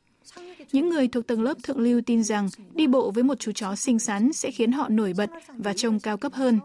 Những 0.72 0.89
người 0.89 1.08
thuộc 1.08 1.27
tầng 1.27 1.41
lớp 1.41 1.63
thượng 1.63 1.79
lưu 1.79 2.01
tin 2.01 2.24
rằng 2.24 2.50
đi 2.75 2.88
bộ 2.88 3.12
với 3.12 3.24
một 3.24 3.39
chú 3.39 3.51
chó 3.51 3.75
xinh 3.75 4.00
xắn 4.00 4.34
sẽ 4.34 4.51
khiến 4.51 4.72
họ 4.72 4.89
nổi 4.89 5.13
bật 5.17 5.29
và 5.58 5.74
trông 5.74 6.00
cao 6.00 6.17
cấp 6.17 6.34
hơn. 6.34 6.60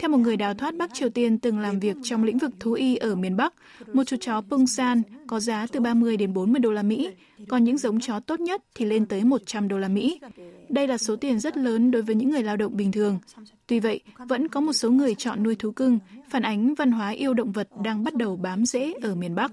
Theo 0.00 0.10
một 0.10 0.18
người 0.18 0.36
đào 0.36 0.54
thoát 0.54 0.76
Bắc 0.76 0.94
Triều 0.94 1.10
Tiên 1.10 1.38
từng 1.38 1.58
làm 1.58 1.80
việc 1.80 1.96
trong 2.02 2.24
lĩnh 2.24 2.38
vực 2.38 2.50
thú 2.60 2.72
y 2.72 2.96
ở 2.96 3.14
miền 3.14 3.36
Bắc, 3.36 3.54
một 3.92 4.04
chú 4.04 4.16
chó 4.16 4.40
Pungsan 4.40 5.02
có 5.26 5.40
giá 5.40 5.66
từ 5.72 5.80
30 5.80 6.16
đến 6.16 6.34
40 6.34 6.60
đô 6.60 6.72
la 6.72 6.82
Mỹ, 6.82 7.10
còn 7.48 7.64
những 7.64 7.78
giống 7.78 8.00
chó 8.00 8.20
tốt 8.20 8.40
nhất 8.40 8.62
thì 8.74 8.84
lên 8.84 9.06
tới 9.06 9.24
100 9.24 9.68
đô 9.68 9.78
la 9.78 9.88
Mỹ. 9.88 10.20
Đây 10.68 10.88
là 10.88 10.98
số 10.98 11.16
tiền 11.16 11.40
rất 11.40 11.56
lớn 11.56 11.90
đối 11.90 12.02
với 12.02 12.14
những 12.14 12.30
người 12.30 12.42
lao 12.42 12.56
động 12.56 12.76
bình 12.76 12.92
thường. 12.92 13.18
Tuy 13.66 13.80
vậy, 13.80 14.00
vẫn 14.28 14.48
có 14.48 14.60
một 14.60 14.72
số 14.72 14.90
người 14.90 15.14
chọn 15.14 15.42
nuôi 15.42 15.54
thú 15.54 15.72
cưng, 15.72 15.98
phản 16.30 16.42
ánh 16.42 16.74
văn 16.74 16.92
hóa 16.92 17.10
yêu 17.10 17.34
động 17.34 17.52
vật 17.52 17.68
đang 17.82 18.04
bắt 18.04 18.14
đầu 18.14 18.36
bám 18.36 18.66
rễ 18.66 18.92
ở 19.02 19.14
miền 19.14 19.34
Bắc. 19.34 19.52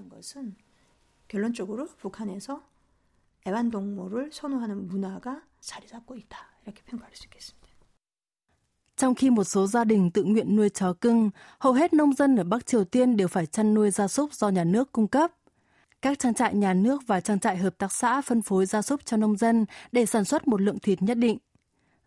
결론적으로 1.30 1.86
북한에서 2.02 2.60
애완동물을 3.46 4.30
선호하는 4.32 4.88
문화가 4.88 5.42
자리 5.60 5.86
잡고 5.86 6.16
있다. 6.16 6.36
이렇게 6.64 6.82
평가할 6.82 7.14
수 7.14 7.24
있겠습니다. 7.26 7.60
Trong 8.96 9.14
khi 9.14 9.30
một 9.30 9.44
số 9.44 9.66
gia 9.66 9.84
đình 9.84 10.10
tự 10.10 10.24
nguyện 10.24 10.56
nuôi 10.56 10.68
chó 10.68 10.92
cưng, 10.92 11.30
hầu 11.58 11.72
hết 11.72 11.92
nông 11.92 12.12
dân 12.12 12.36
ở 12.36 12.44
Bắc 12.44 12.66
Triều 12.66 12.84
Tiên 12.84 13.16
đều 13.16 13.28
phải 13.28 13.46
chăn 13.46 13.74
nuôi 13.74 13.90
gia 13.90 14.08
súc 14.08 14.34
do 14.34 14.48
nhà 14.48 14.64
nước 14.64 14.92
cung 14.92 15.08
cấp. 15.08 15.32
Các 16.02 16.18
trang 16.18 16.34
trại 16.34 16.54
nhà 16.54 16.74
nước 16.74 17.02
và 17.06 17.20
trang 17.20 17.40
trại 17.40 17.56
hợp 17.56 17.78
tác 17.78 17.92
xã 17.92 18.20
phân 18.20 18.42
phối 18.42 18.66
gia 18.66 18.82
súc 18.82 19.04
cho 19.04 19.16
nông 19.16 19.36
dân 19.36 19.66
để 19.92 20.06
sản 20.06 20.24
xuất 20.24 20.48
một 20.48 20.60
lượng 20.60 20.78
thịt 20.78 21.02
nhất 21.02 21.18
định. 21.18 21.38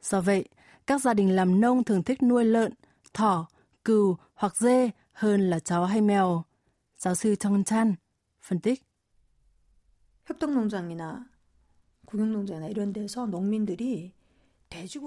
Do 0.02 0.22
vậy, 0.22 0.46
các 0.88 1.02
gia 1.02 1.14
đình 1.14 1.36
làm 1.36 1.62
nông 1.62 1.84
thường 1.84 2.04
thích 2.04 2.24
nuôi 2.24 2.46
lợn, 2.46 2.74
thỏ, 3.14 3.48
cừu 3.86 4.18
hoặc 4.34 4.58
dê 4.58 4.90
hơn 5.12 5.50
là 5.50 5.60
chó 5.60 5.86
hay 5.86 6.02
mèo. 6.02 6.44
Giáo 6.98 7.16
sư 7.16 7.36
Trong 7.36 7.64
Chan 7.64 7.96
phân 8.42 8.60
tích. 8.60 8.84
협동농장이나 10.28 11.26
국영농장이나 12.06 12.70
이런 12.70 12.94
데서 12.94 13.26
농민들이 13.28 14.12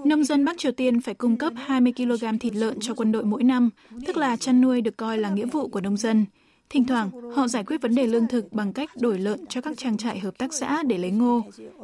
Nông 0.05 0.23
dân 0.23 0.45
Bắc 0.45 0.57
Triều 0.57 0.71
Tiên 0.71 1.01
phải 1.01 1.15
cung 1.15 1.37
cấp 1.37 1.53
20 1.55 1.93
kg 1.97 2.37
thịt 2.39 2.55
lợn 2.55 2.79
cho 2.79 2.93
quân 2.93 3.11
đội 3.11 3.23
mỗi 3.23 3.43
năm, 3.43 3.69
tức 4.07 4.17
là 4.17 4.35
chăn 4.35 4.61
nuôi 4.61 4.81
được 4.81 4.97
coi 4.97 5.17
là 5.17 5.29
nghĩa 5.29 5.45
vụ 5.45 5.67
của 5.67 5.81
nông 5.81 5.97
dân. 5.97 6.25
Thỉnh 6.69 6.85
thoảng, 6.85 7.31
họ 7.35 7.47
giải 7.47 7.63
quyết 7.63 7.81
vấn 7.81 7.95
đề 7.95 8.07
lương 8.07 8.27
thực 8.27 8.53
bằng 8.53 8.73
cách 8.73 8.89
đổi 8.99 9.19
lợn 9.19 9.45
cho 9.45 9.61
các 9.61 9.77
trang 9.77 9.97
trại 9.97 10.19
hợp 10.19 10.37
tác 10.37 10.53
xã 10.53 10.83
để 10.83 10.97
lấy 10.97 11.11
ngô. 11.11 11.41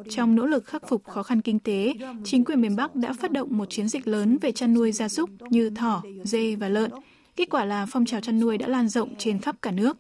Trong 0.10 0.36
nỗ 0.36 0.46
lực 0.46 0.66
khắc 0.66 0.88
phục 0.90 1.04
khó 1.04 1.24
khăn 1.24 1.42
kinh 1.42 1.60
tế, 1.60 1.94
chính 2.24 2.46
quyền 2.46 2.62
miền 2.62 2.76
Bắc 2.76 2.96
đã 2.96 3.14
phát 3.14 3.32
động 3.32 3.58
một 3.58 3.66
chiến 3.70 3.88
dịch 3.88 4.08
lớn 4.08 4.38
về 4.42 4.52
chăn 4.52 4.74
nuôi 4.74 4.92
gia 4.92 5.08
súc 5.08 5.30
như 5.50 5.70
thỏ, 5.70 6.04
dê 6.24 6.56
và 6.56 6.70
lợn. 6.70 6.92
Kết 7.36 7.50
quả 7.50 7.66
là 7.66 7.86
phong 7.90 8.06
trào 8.06 8.22
chăn 8.22 8.40
nuôi 8.40 8.58
đã 8.58 8.68
lan 8.68 8.88
rộng 8.88 9.16
trên 9.18 9.40
khắp 9.40 9.56
cả 9.62 9.72
nước. 9.72 9.98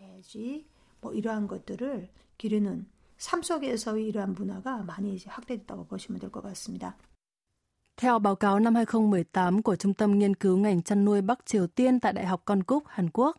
삶 3.17 3.41
속에서의 3.41 4.07
이러한 4.07 4.33
문화가 4.33 4.83
많이 4.83 5.15
이제 5.15 5.29
확대됐다고 5.29 5.85
보시면 5.85 6.19
될 6.19 6.29
같습니다. 6.31 6.95
Theo 7.95 8.19
báo 8.19 8.35
cáo 8.35 8.59
năm 8.59 8.75
2018 8.75 9.61
của 9.61 9.75
Trung 9.75 9.93
tâm 9.93 10.19
Nghiên 10.19 10.35
cứu 10.35 10.57
ngành 10.57 10.81
chăn 10.81 11.05
nuôi 11.05 11.21
Bắc 11.21 11.45
Triều 11.45 11.67
Tiên 11.67 11.99
tại 11.99 12.13
Đại 12.13 12.25
học 12.25 12.41
Con 12.45 12.63
Cúc, 12.63 12.83
Hàn 12.87 13.09
Quốc, 13.09 13.37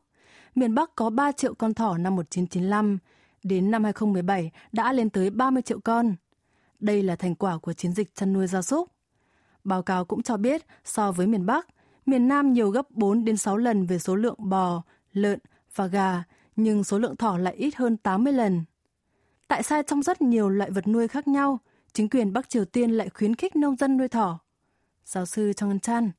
miền 0.54 0.74
Bắc 0.74 0.96
có 0.96 1.10
3 1.10 1.32
triệu 1.32 1.54
con 1.54 1.74
thỏ 1.74 1.98
năm 1.98 2.16
1995, 2.16 2.98
đến 3.42 3.70
năm 3.70 3.84
2017 3.84 4.50
đã 4.72 4.92
lên 4.92 5.10
tới 5.10 5.30
30 5.30 5.62
triệu 5.62 5.80
con. 5.80 6.14
Đây 6.80 7.02
là 7.02 7.16
thành 7.16 7.34
quả 7.34 7.58
của 7.58 7.72
chiến 7.72 7.92
dịch 7.92 8.14
chăn 8.14 8.32
nuôi 8.32 8.46
gia 8.46 8.62
súc. 8.62 8.88
Báo 9.64 9.82
cáo 9.82 10.04
cũng 10.04 10.22
cho 10.22 10.36
biết, 10.36 10.66
so 10.84 11.12
với 11.12 11.26
miền 11.26 11.46
Bắc, 11.46 11.66
miền 12.06 12.28
Nam 12.28 12.52
nhiều 12.52 12.70
gấp 12.70 12.90
4 12.90 13.24
đến 13.24 13.36
6 13.36 13.56
lần 13.56 13.86
về 13.86 13.98
số 13.98 14.16
lượng 14.16 14.36
bò, 14.38 14.82
lợn 15.12 15.38
và 15.74 15.86
gà, 15.86 16.22
nhưng 16.56 16.84
số 16.84 16.98
lượng 16.98 17.16
thỏ 17.16 17.38
lại 17.38 17.54
ít 17.54 17.76
hơn 17.76 17.96
80 17.96 18.32
lần. 18.32 18.64
Tại 19.48 19.62
sao 19.62 19.82
trong 19.82 20.02
rất 20.02 20.22
nhiều 20.22 20.48
loại 20.48 20.70
vật 20.70 20.86
nuôi 20.88 21.08
khác 21.08 21.28
nhau, 21.28 21.58
chính 21.92 22.08
quyền 22.08 22.32
Bắc 22.32 22.48
Triều 22.48 22.64
Tiên 22.64 22.90
lại 22.90 23.08
khuyến 23.10 23.34
khích 23.34 23.56
nông 23.56 23.76
dân 23.76 23.96
nuôi 23.96 24.08
thỏ. 24.08 24.38
Giáo 25.04 25.26
sư 25.26 25.52
Trong 25.52 25.78
Chan 25.78 26.10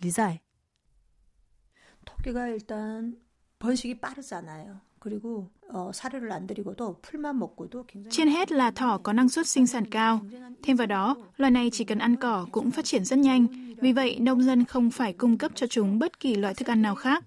lý 0.00 0.10
giải. 0.10 0.38
토끼가 2.04 2.48
일단 2.48 3.16
번식이 3.58 3.98
빠르잖아요. 4.00 4.80
그리고 4.98 5.50
어, 5.70 5.90
사료를 5.92 6.32
안 6.32 6.46
드리고도 6.46 7.00
풀만 7.02 7.38
먹고도 7.38 7.84
굉장히 7.86 8.10
Trên 8.10 8.28
hết 8.28 8.52
là 8.52 8.70
thỏ 8.70 8.98
có 9.02 9.12
năng 9.12 9.28
suất 9.28 9.46
sinh 9.46 9.66
sản 9.66 9.86
cao. 9.90 10.20
Thêm 10.62 10.76
vào 10.76 10.86
đó, 10.86 11.16
loài 11.36 11.50
này 11.50 11.70
chỉ 11.72 11.84
cần 11.84 11.98
ăn 11.98 12.16
cỏ 12.16 12.46
cũng 12.52 12.70
phát 12.70 12.84
triển 12.84 13.04
rất 13.04 13.18
nhanh. 13.18 13.46
Vì 13.80 13.92
vậy, 13.92 14.18
nông 14.20 14.42
dân 14.42 14.64
không 14.64 14.90
phải 14.90 15.12
cung 15.12 15.38
cấp 15.38 15.52
cho 15.54 15.66
chúng 15.66 15.98
bất 15.98 16.20
kỳ 16.20 16.34
loại 16.34 16.54
thức 16.54 16.68
ăn 16.68 16.82
nào 16.82 16.94
khác. 16.94 17.24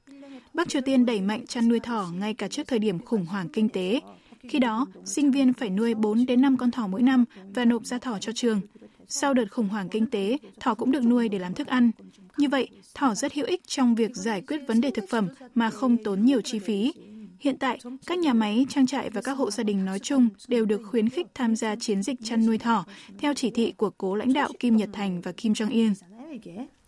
Bắc 0.54 0.70
Triều 0.70 0.82
Tiên 0.82 1.06
đẩy 1.06 1.22
mạnh 1.22 1.48
chăn 1.48 1.70
nuôi 1.70 1.80
thỏ 1.80 2.08
ngay 2.14 2.34
cả 2.34 2.48
trước 2.48 2.68
thời 2.68 2.80
điểm 2.80 3.06
khủng 3.06 3.26
hoảng 3.26 3.50
kinh 3.50 3.70
tế. 3.70 4.00
Khi 4.44 4.60
đó, 4.60 4.88
sinh 5.06 5.32
viên 5.32 5.54
phải 5.54 5.70
nuôi 5.70 5.94
4 5.94 6.26
đến 6.26 6.42
5 6.42 6.58
con 6.58 6.72
thỏ 6.72 6.88
mỗi 6.88 7.02
năm 7.02 7.26
và 7.54 7.66
nộp 7.66 7.86
ra 7.86 7.98
thỏ 7.98 8.18
cho 8.22 8.32
trường. 8.36 8.62
Sau 9.08 9.34
đợt 9.34 9.46
khủng 9.52 9.70
hoảng 9.70 9.90
kinh 9.90 10.06
tế, 10.06 10.38
thỏ 10.60 10.74
cũng 10.74 10.92
được 10.92 11.04
nuôi 11.04 11.30
để 11.30 11.40
làm 11.40 11.54
thức 11.54 11.68
ăn. 11.68 11.92
Như 12.38 12.50
vậy, 12.50 12.70
thỏ 12.96 13.16
rất 13.16 13.34
hữu 13.34 13.46
ích 13.46 13.62
trong 13.68 13.96
việc 13.96 14.16
giải 14.16 14.42
quyết 14.42 14.58
vấn 14.68 14.82
đề 14.82 14.92
thực 14.92 15.06
phẩm 15.10 15.28
mà 15.56 15.70
không 15.70 16.04
tốn 16.04 16.26
nhiều 16.26 16.42
chi 16.42 16.60
phí. 16.60 16.94
Hiện 17.40 17.58
tại, 17.58 17.80
các 18.06 18.20
nhà 18.20 18.34
máy, 18.34 18.66
trang 18.70 18.88
trại 18.88 19.10
và 19.10 19.22
các 19.22 19.38
hộ 19.38 19.52
gia 19.52 19.64
đình 19.64 19.86
nói 19.86 20.00
chung 20.00 20.30
đều 20.48 20.66
được 20.66 20.82
khuyến 20.86 21.10
khích 21.10 21.28
tham 21.34 21.56
gia 21.56 21.76
chiến 21.76 22.04
dịch 22.04 22.20
chăn 22.24 22.46
nuôi 22.46 22.58
thỏ 22.58 22.86
theo 23.18 23.34
chỉ 23.34 23.52
thị 23.52 23.74
của 23.78 23.90
cố 23.90 24.16
lãnh 24.16 24.34
đạo 24.34 24.50
Kim 24.60 24.78
Nhật 24.78 24.90
Thành 24.94 25.22
và 25.22 25.32
Kim 25.32 25.54
Jong-un. 25.54 25.94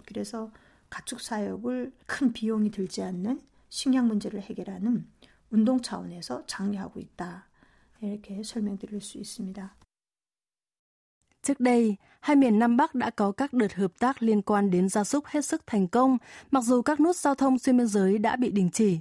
그래서 0.06 0.52
가축 0.90 1.22
사육을 1.22 1.92
큰 2.06 2.34
비용이 2.34 2.70
들지 2.70 3.02
않는 3.02 3.40
식량 3.70 4.08
문제를 4.10 4.42
해결하는 4.42 5.06
운동 5.52 5.82
차원에서 5.82 6.46
장려하고 6.48 7.00
있다. 7.00 7.48
이렇게 8.02 8.42
설명드릴 8.44 9.02
수 9.02 9.18
있습니다. 9.18 9.76
Trước 11.44 11.60
đây, 11.60 11.98
hai 12.20 12.36
miền 12.36 12.60
Nam 12.60 12.78
Bắc 12.78 12.96
đã 12.96 13.10
có 13.10 13.32
các 13.32 13.54
đợt 13.54 13.74
hợp 13.74 13.92
tác 14.00 14.24
liên 14.24 14.42
quan 14.42 14.72
đến 14.72 14.90
gia 14.90 15.04
súc 15.04 15.26
hết 15.26 15.46
sức 15.46 15.68
thành 15.68 15.88
công, 15.88 16.18
mặc 16.52 16.64
dù 16.64 16.82
các 16.82 17.00
nút 17.00 17.16
giao 17.16 17.36
thông 17.36 17.60
xuyên 17.60 17.78
biên 17.78 17.88
giới 17.88 18.18
đã 18.18 18.36
bị 18.36 18.52
đình 18.52 18.70
chỉ. 18.74 19.00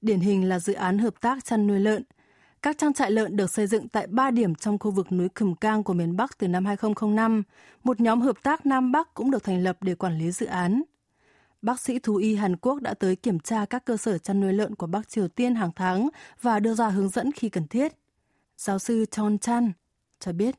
Điển 0.00 0.20
hình 0.20 0.48
là 0.48 0.58
dự 0.58 0.72
án 0.72 0.98
hợp 0.98 1.20
tác 1.20 1.44
chăn 1.44 1.66
nuôi 1.66 1.80
lợn. 1.80 2.02
Các 2.62 2.78
trang 2.78 2.92
trại 2.92 3.10
lợn 3.10 3.36
được 3.36 3.50
xây 3.50 3.66
dựng 3.66 3.88
tại 3.88 4.06
ba 4.06 4.30
điểm 4.30 4.54
trong 4.54 4.78
khu 4.78 4.90
vực 4.90 5.12
núi 5.12 5.28
Cửm 5.28 5.54
Cang 5.54 5.84
của 5.84 5.92
miền 5.92 6.16
Bắc 6.16 6.38
từ 6.38 6.48
năm 6.48 6.64
2005. 6.64 7.42
Một 7.84 8.00
nhóm 8.00 8.20
hợp 8.20 8.36
tác 8.42 8.66
Nam 8.66 8.92
Bắc 8.92 9.14
cũng 9.14 9.30
được 9.30 9.44
thành 9.44 9.62
lập 9.62 9.76
để 9.80 9.94
quản 9.94 10.18
lý 10.18 10.30
dự 10.30 10.46
án. 10.46 10.82
Bác 11.62 11.80
sĩ 11.80 11.98
thú 11.98 12.16
y 12.16 12.34
Hàn 12.34 12.56
Quốc 12.56 12.82
đã 12.82 12.94
tới 12.94 13.16
kiểm 13.16 13.40
tra 13.40 13.64
các 13.64 13.84
cơ 13.84 13.96
sở 13.96 14.18
chăn 14.18 14.40
nuôi 14.40 14.52
lợn 14.52 14.74
của 14.74 14.86
Bắc 14.86 15.08
Triều 15.08 15.28
Tiên 15.28 15.54
hàng 15.54 15.70
tháng 15.76 16.08
và 16.42 16.60
đưa 16.60 16.74
ra 16.74 16.88
hướng 16.88 17.08
dẫn 17.08 17.32
khi 17.32 17.48
cần 17.48 17.66
thiết. 17.66 17.92
Giáo 18.56 18.78
sư 18.78 19.04
Chon 19.10 19.38
Chan 19.38 19.72
cho 20.20 20.32
biết. 20.32 20.54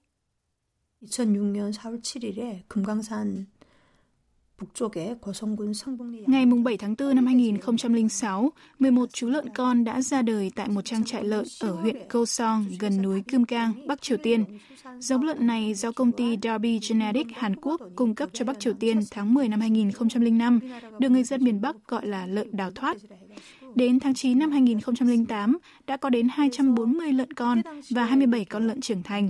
2006년 1.01 1.71
4월 1.71 2.01
7일에 2.01 2.63
금강산 2.67 3.45
Ngày 6.26 6.46
7 6.64 6.76
tháng 6.76 6.94
4 6.98 7.14
năm 7.14 7.26
2006, 7.26 8.52
11 8.78 9.12
chú 9.12 9.28
lợn 9.28 9.48
con 9.54 9.84
đã 9.84 10.00
ra 10.00 10.22
đời 10.22 10.50
tại 10.54 10.68
một 10.68 10.84
trang 10.84 11.04
trại 11.04 11.24
lợn 11.24 11.44
ở 11.60 11.72
huyện 11.72 11.96
Kaesong 12.08 12.64
gần 12.80 13.02
núi 13.02 13.22
Kim 13.22 13.44
Cang, 13.44 13.72
Bắc 13.86 14.02
Triều 14.02 14.18
Tiên. 14.22 14.44
Giống 14.98 15.22
lợn 15.22 15.46
này 15.46 15.74
do 15.74 15.92
công 15.92 16.12
ty 16.12 16.36
Darby 16.42 16.80
Genetics 16.88 17.30
Hàn 17.34 17.56
Quốc 17.56 17.80
cung 17.96 18.14
cấp 18.14 18.28
cho 18.32 18.44
Bắc 18.44 18.60
Triều 18.60 18.72
Tiên 18.72 19.00
tháng 19.10 19.34
10 19.34 19.48
năm 19.48 19.60
2005, 19.60 20.60
được 20.98 21.08
người 21.08 21.24
dân 21.24 21.44
miền 21.44 21.60
Bắc 21.60 21.76
gọi 21.88 22.06
là 22.06 22.26
lợn 22.26 22.56
đào 22.56 22.70
thoát. 22.70 22.96
Đến 23.74 24.00
tháng 24.00 24.14
9 24.14 24.38
năm 24.38 24.50
2008, 24.50 25.58
đã 25.86 25.96
có 25.96 26.10
đến 26.10 26.28
240 26.32 27.12
lợn 27.12 27.32
con 27.32 27.62
và 27.90 28.04
27 28.04 28.44
con 28.44 28.66
lợn 28.66 28.80
trưởng 28.80 29.02
thành. 29.02 29.28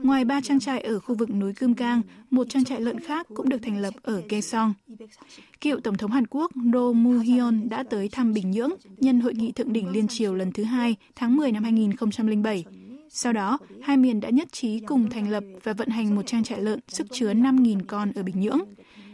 Ngoài 0.00 0.24
ba 0.24 0.40
trang 0.40 0.60
trại 0.60 0.80
ở 0.80 1.00
khu 1.00 1.14
vực 1.14 1.30
núi 1.30 1.52
Cơm 1.52 1.74
Cang, 1.74 2.02
một 2.30 2.46
trang 2.48 2.64
trại 2.64 2.80
lợn 2.80 3.00
khác 3.00 3.26
cũng 3.34 3.48
được 3.48 3.58
thành 3.62 3.78
lập 3.78 3.94
ở 4.02 4.22
Kaesong. 4.28 4.74
Cựu 5.60 5.80
Tổng 5.80 5.96
thống 5.96 6.10
Hàn 6.10 6.26
Quốc 6.26 6.50
Roh 6.72 6.96
Moo-hyun 6.96 7.68
đã 7.68 7.84
tới 7.90 8.08
thăm 8.08 8.32
Bình 8.32 8.50
Nhưỡng 8.50 8.70
nhân 8.98 9.20
hội 9.20 9.34
nghị 9.34 9.52
thượng 9.52 9.72
đỉnh 9.72 9.88
liên 9.88 10.08
triều 10.08 10.34
lần 10.34 10.52
thứ 10.52 10.64
hai 10.64 10.96
tháng 11.14 11.36
10 11.36 11.52
năm 11.52 11.62
2007. 11.62 12.64
Sau 13.08 13.32
đó, 13.32 13.58
hai 13.82 13.96
miền 13.96 14.20
đã 14.20 14.30
nhất 14.30 14.52
trí 14.52 14.80
cùng 14.80 15.10
thành 15.10 15.30
lập 15.30 15.44
và 15.62 15.72
vận 15.72 15.88
hành 15.88 16.14
một 16.14 16.22
trang 16.26 16.44
trại 16.44 16.60
lợn 16.60 16.80
sức 16.88 17.06
chứa 17.12 17.32
5.000 17.34 17.80
con 17.86 18.12
ở 18.12 18.22
Bình 18.22 18.40
Nhưỡng. 18.40 18.60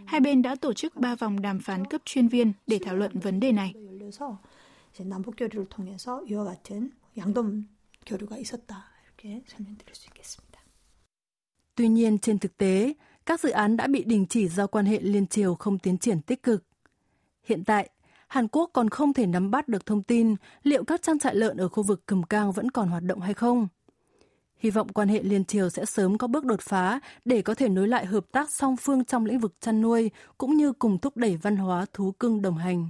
Hai 0.05 0.21
bên 0.21 0.43
đã 0.43 0.55
tổ 0.55 0.73
chức 0.73 0.97
ba 0.97 1.15
vòng 1.15 1.43
đàm 1.43 1.61
phán 1.61 1.85
cấp 1.85 2.01
chuyên 2.05 2.29
viên 2.29 2.53
để 2.67 2.79
thảo 2.85 2.97
luận 2.97 3.13
vấn 3.15 3.41
đề 3.41 3.53
này. 3.53 3.75
남북 5.01 5.37
교류를 5.37 5.69
통해서 5.69 6.23
이와 6.29 6.45
같은 6.45 6.93
양돈 7.17 7.69
교류가 8.07 8.37
있었다. 8.39 8.85
이렇게 9.07 9.43
설명드릴 9.47 9.95
수 9.95 10.07
있겠습니다. 10.09 10.46
Tuy 11.78 11.88
nhiên 11.88 12.20
trên 12.20 12.40
thực 12.40 12.58
tế, 12.58 12.94
các 13.26 13.40
dự 13.40 13.50
án 13.50 13.78
đã 13.78 13.88
bị 13.88 14.04
đình 14.04 14.26
chỉ 14.30 14.48
do 14.48 14.68
quan 14.68 14.86
hệ 14.86 15.00
liên 15.00 15.28
triều 15.28 15.56
không 15.56 15.80
tiến 15.80 15.98
triển 15.98 16.22
tích 16.22 16.44
cực. 16.44 16.64
Hiện 17.44 17.64
tại, 17.64 17.90
Hàn 18.28 18.48
Quốc 18.48 18.70
còn 18.74 18.90
không 18.90 19.14
thể 19.14 19.26
nắm 19.26 19.52
bắt 19.52 19.68
được 19.68 19.86
thông 19.86 20.04
tin 20.04 20.36
liệu 20.64 20.84
các 20.84 21.02
trang 21.02 21.20
trại 21.20 21.36
lợn 21.36 21.58
ở 21.58 21.70
khu 21.70 21.84
vực 21.84 22.02
cầm 22.06 22.24
Cang 22.24 22.52
vẫn 22.52 22.72
còn 22.72 22.88
hoạt 22.90 23.04
động 23.04 23.20
hay 23.20 23.34
không. 23.34 23.68
Hy 24.58 24.70
vọng 24.70 24.94
quan 24.94 25.08
hệ 25.08 25.22
liên 25.24 25.46
triều 25.46 25.70
sẽ 25.70 25.86
sớm 25.86 26.18
có 26.18 26.28
bước 26.28 26.46
đột 26.46 26.62
phá 26.62 27.00
để 27.26 27.42
có 27.42 27.56
thể 27.56 27.70
nối 27.70 27.88
lại 27.88 28.06
hợp 28.06 28.26
tác 28.32 28.52
song 28.52 28.76
phương 28.78 29.06
trong 29.06 29.26
lĩnh 29.26 29.40
vực 29.40 29.54
chăn 29.60 29.82
nuôi 29.82 30.12
cũng 30.38 30.58
như 30.58 30.74
cùng 30.74 30.98
thúc 30.98 31.18
đẩy 31.18 31.38
văn 31.38 31.58
hóa 31.58 31.86
thú 31.94 32.12
cưng 32.12 32.42
đồng 32.42 32.58
hành. 32.58 32.90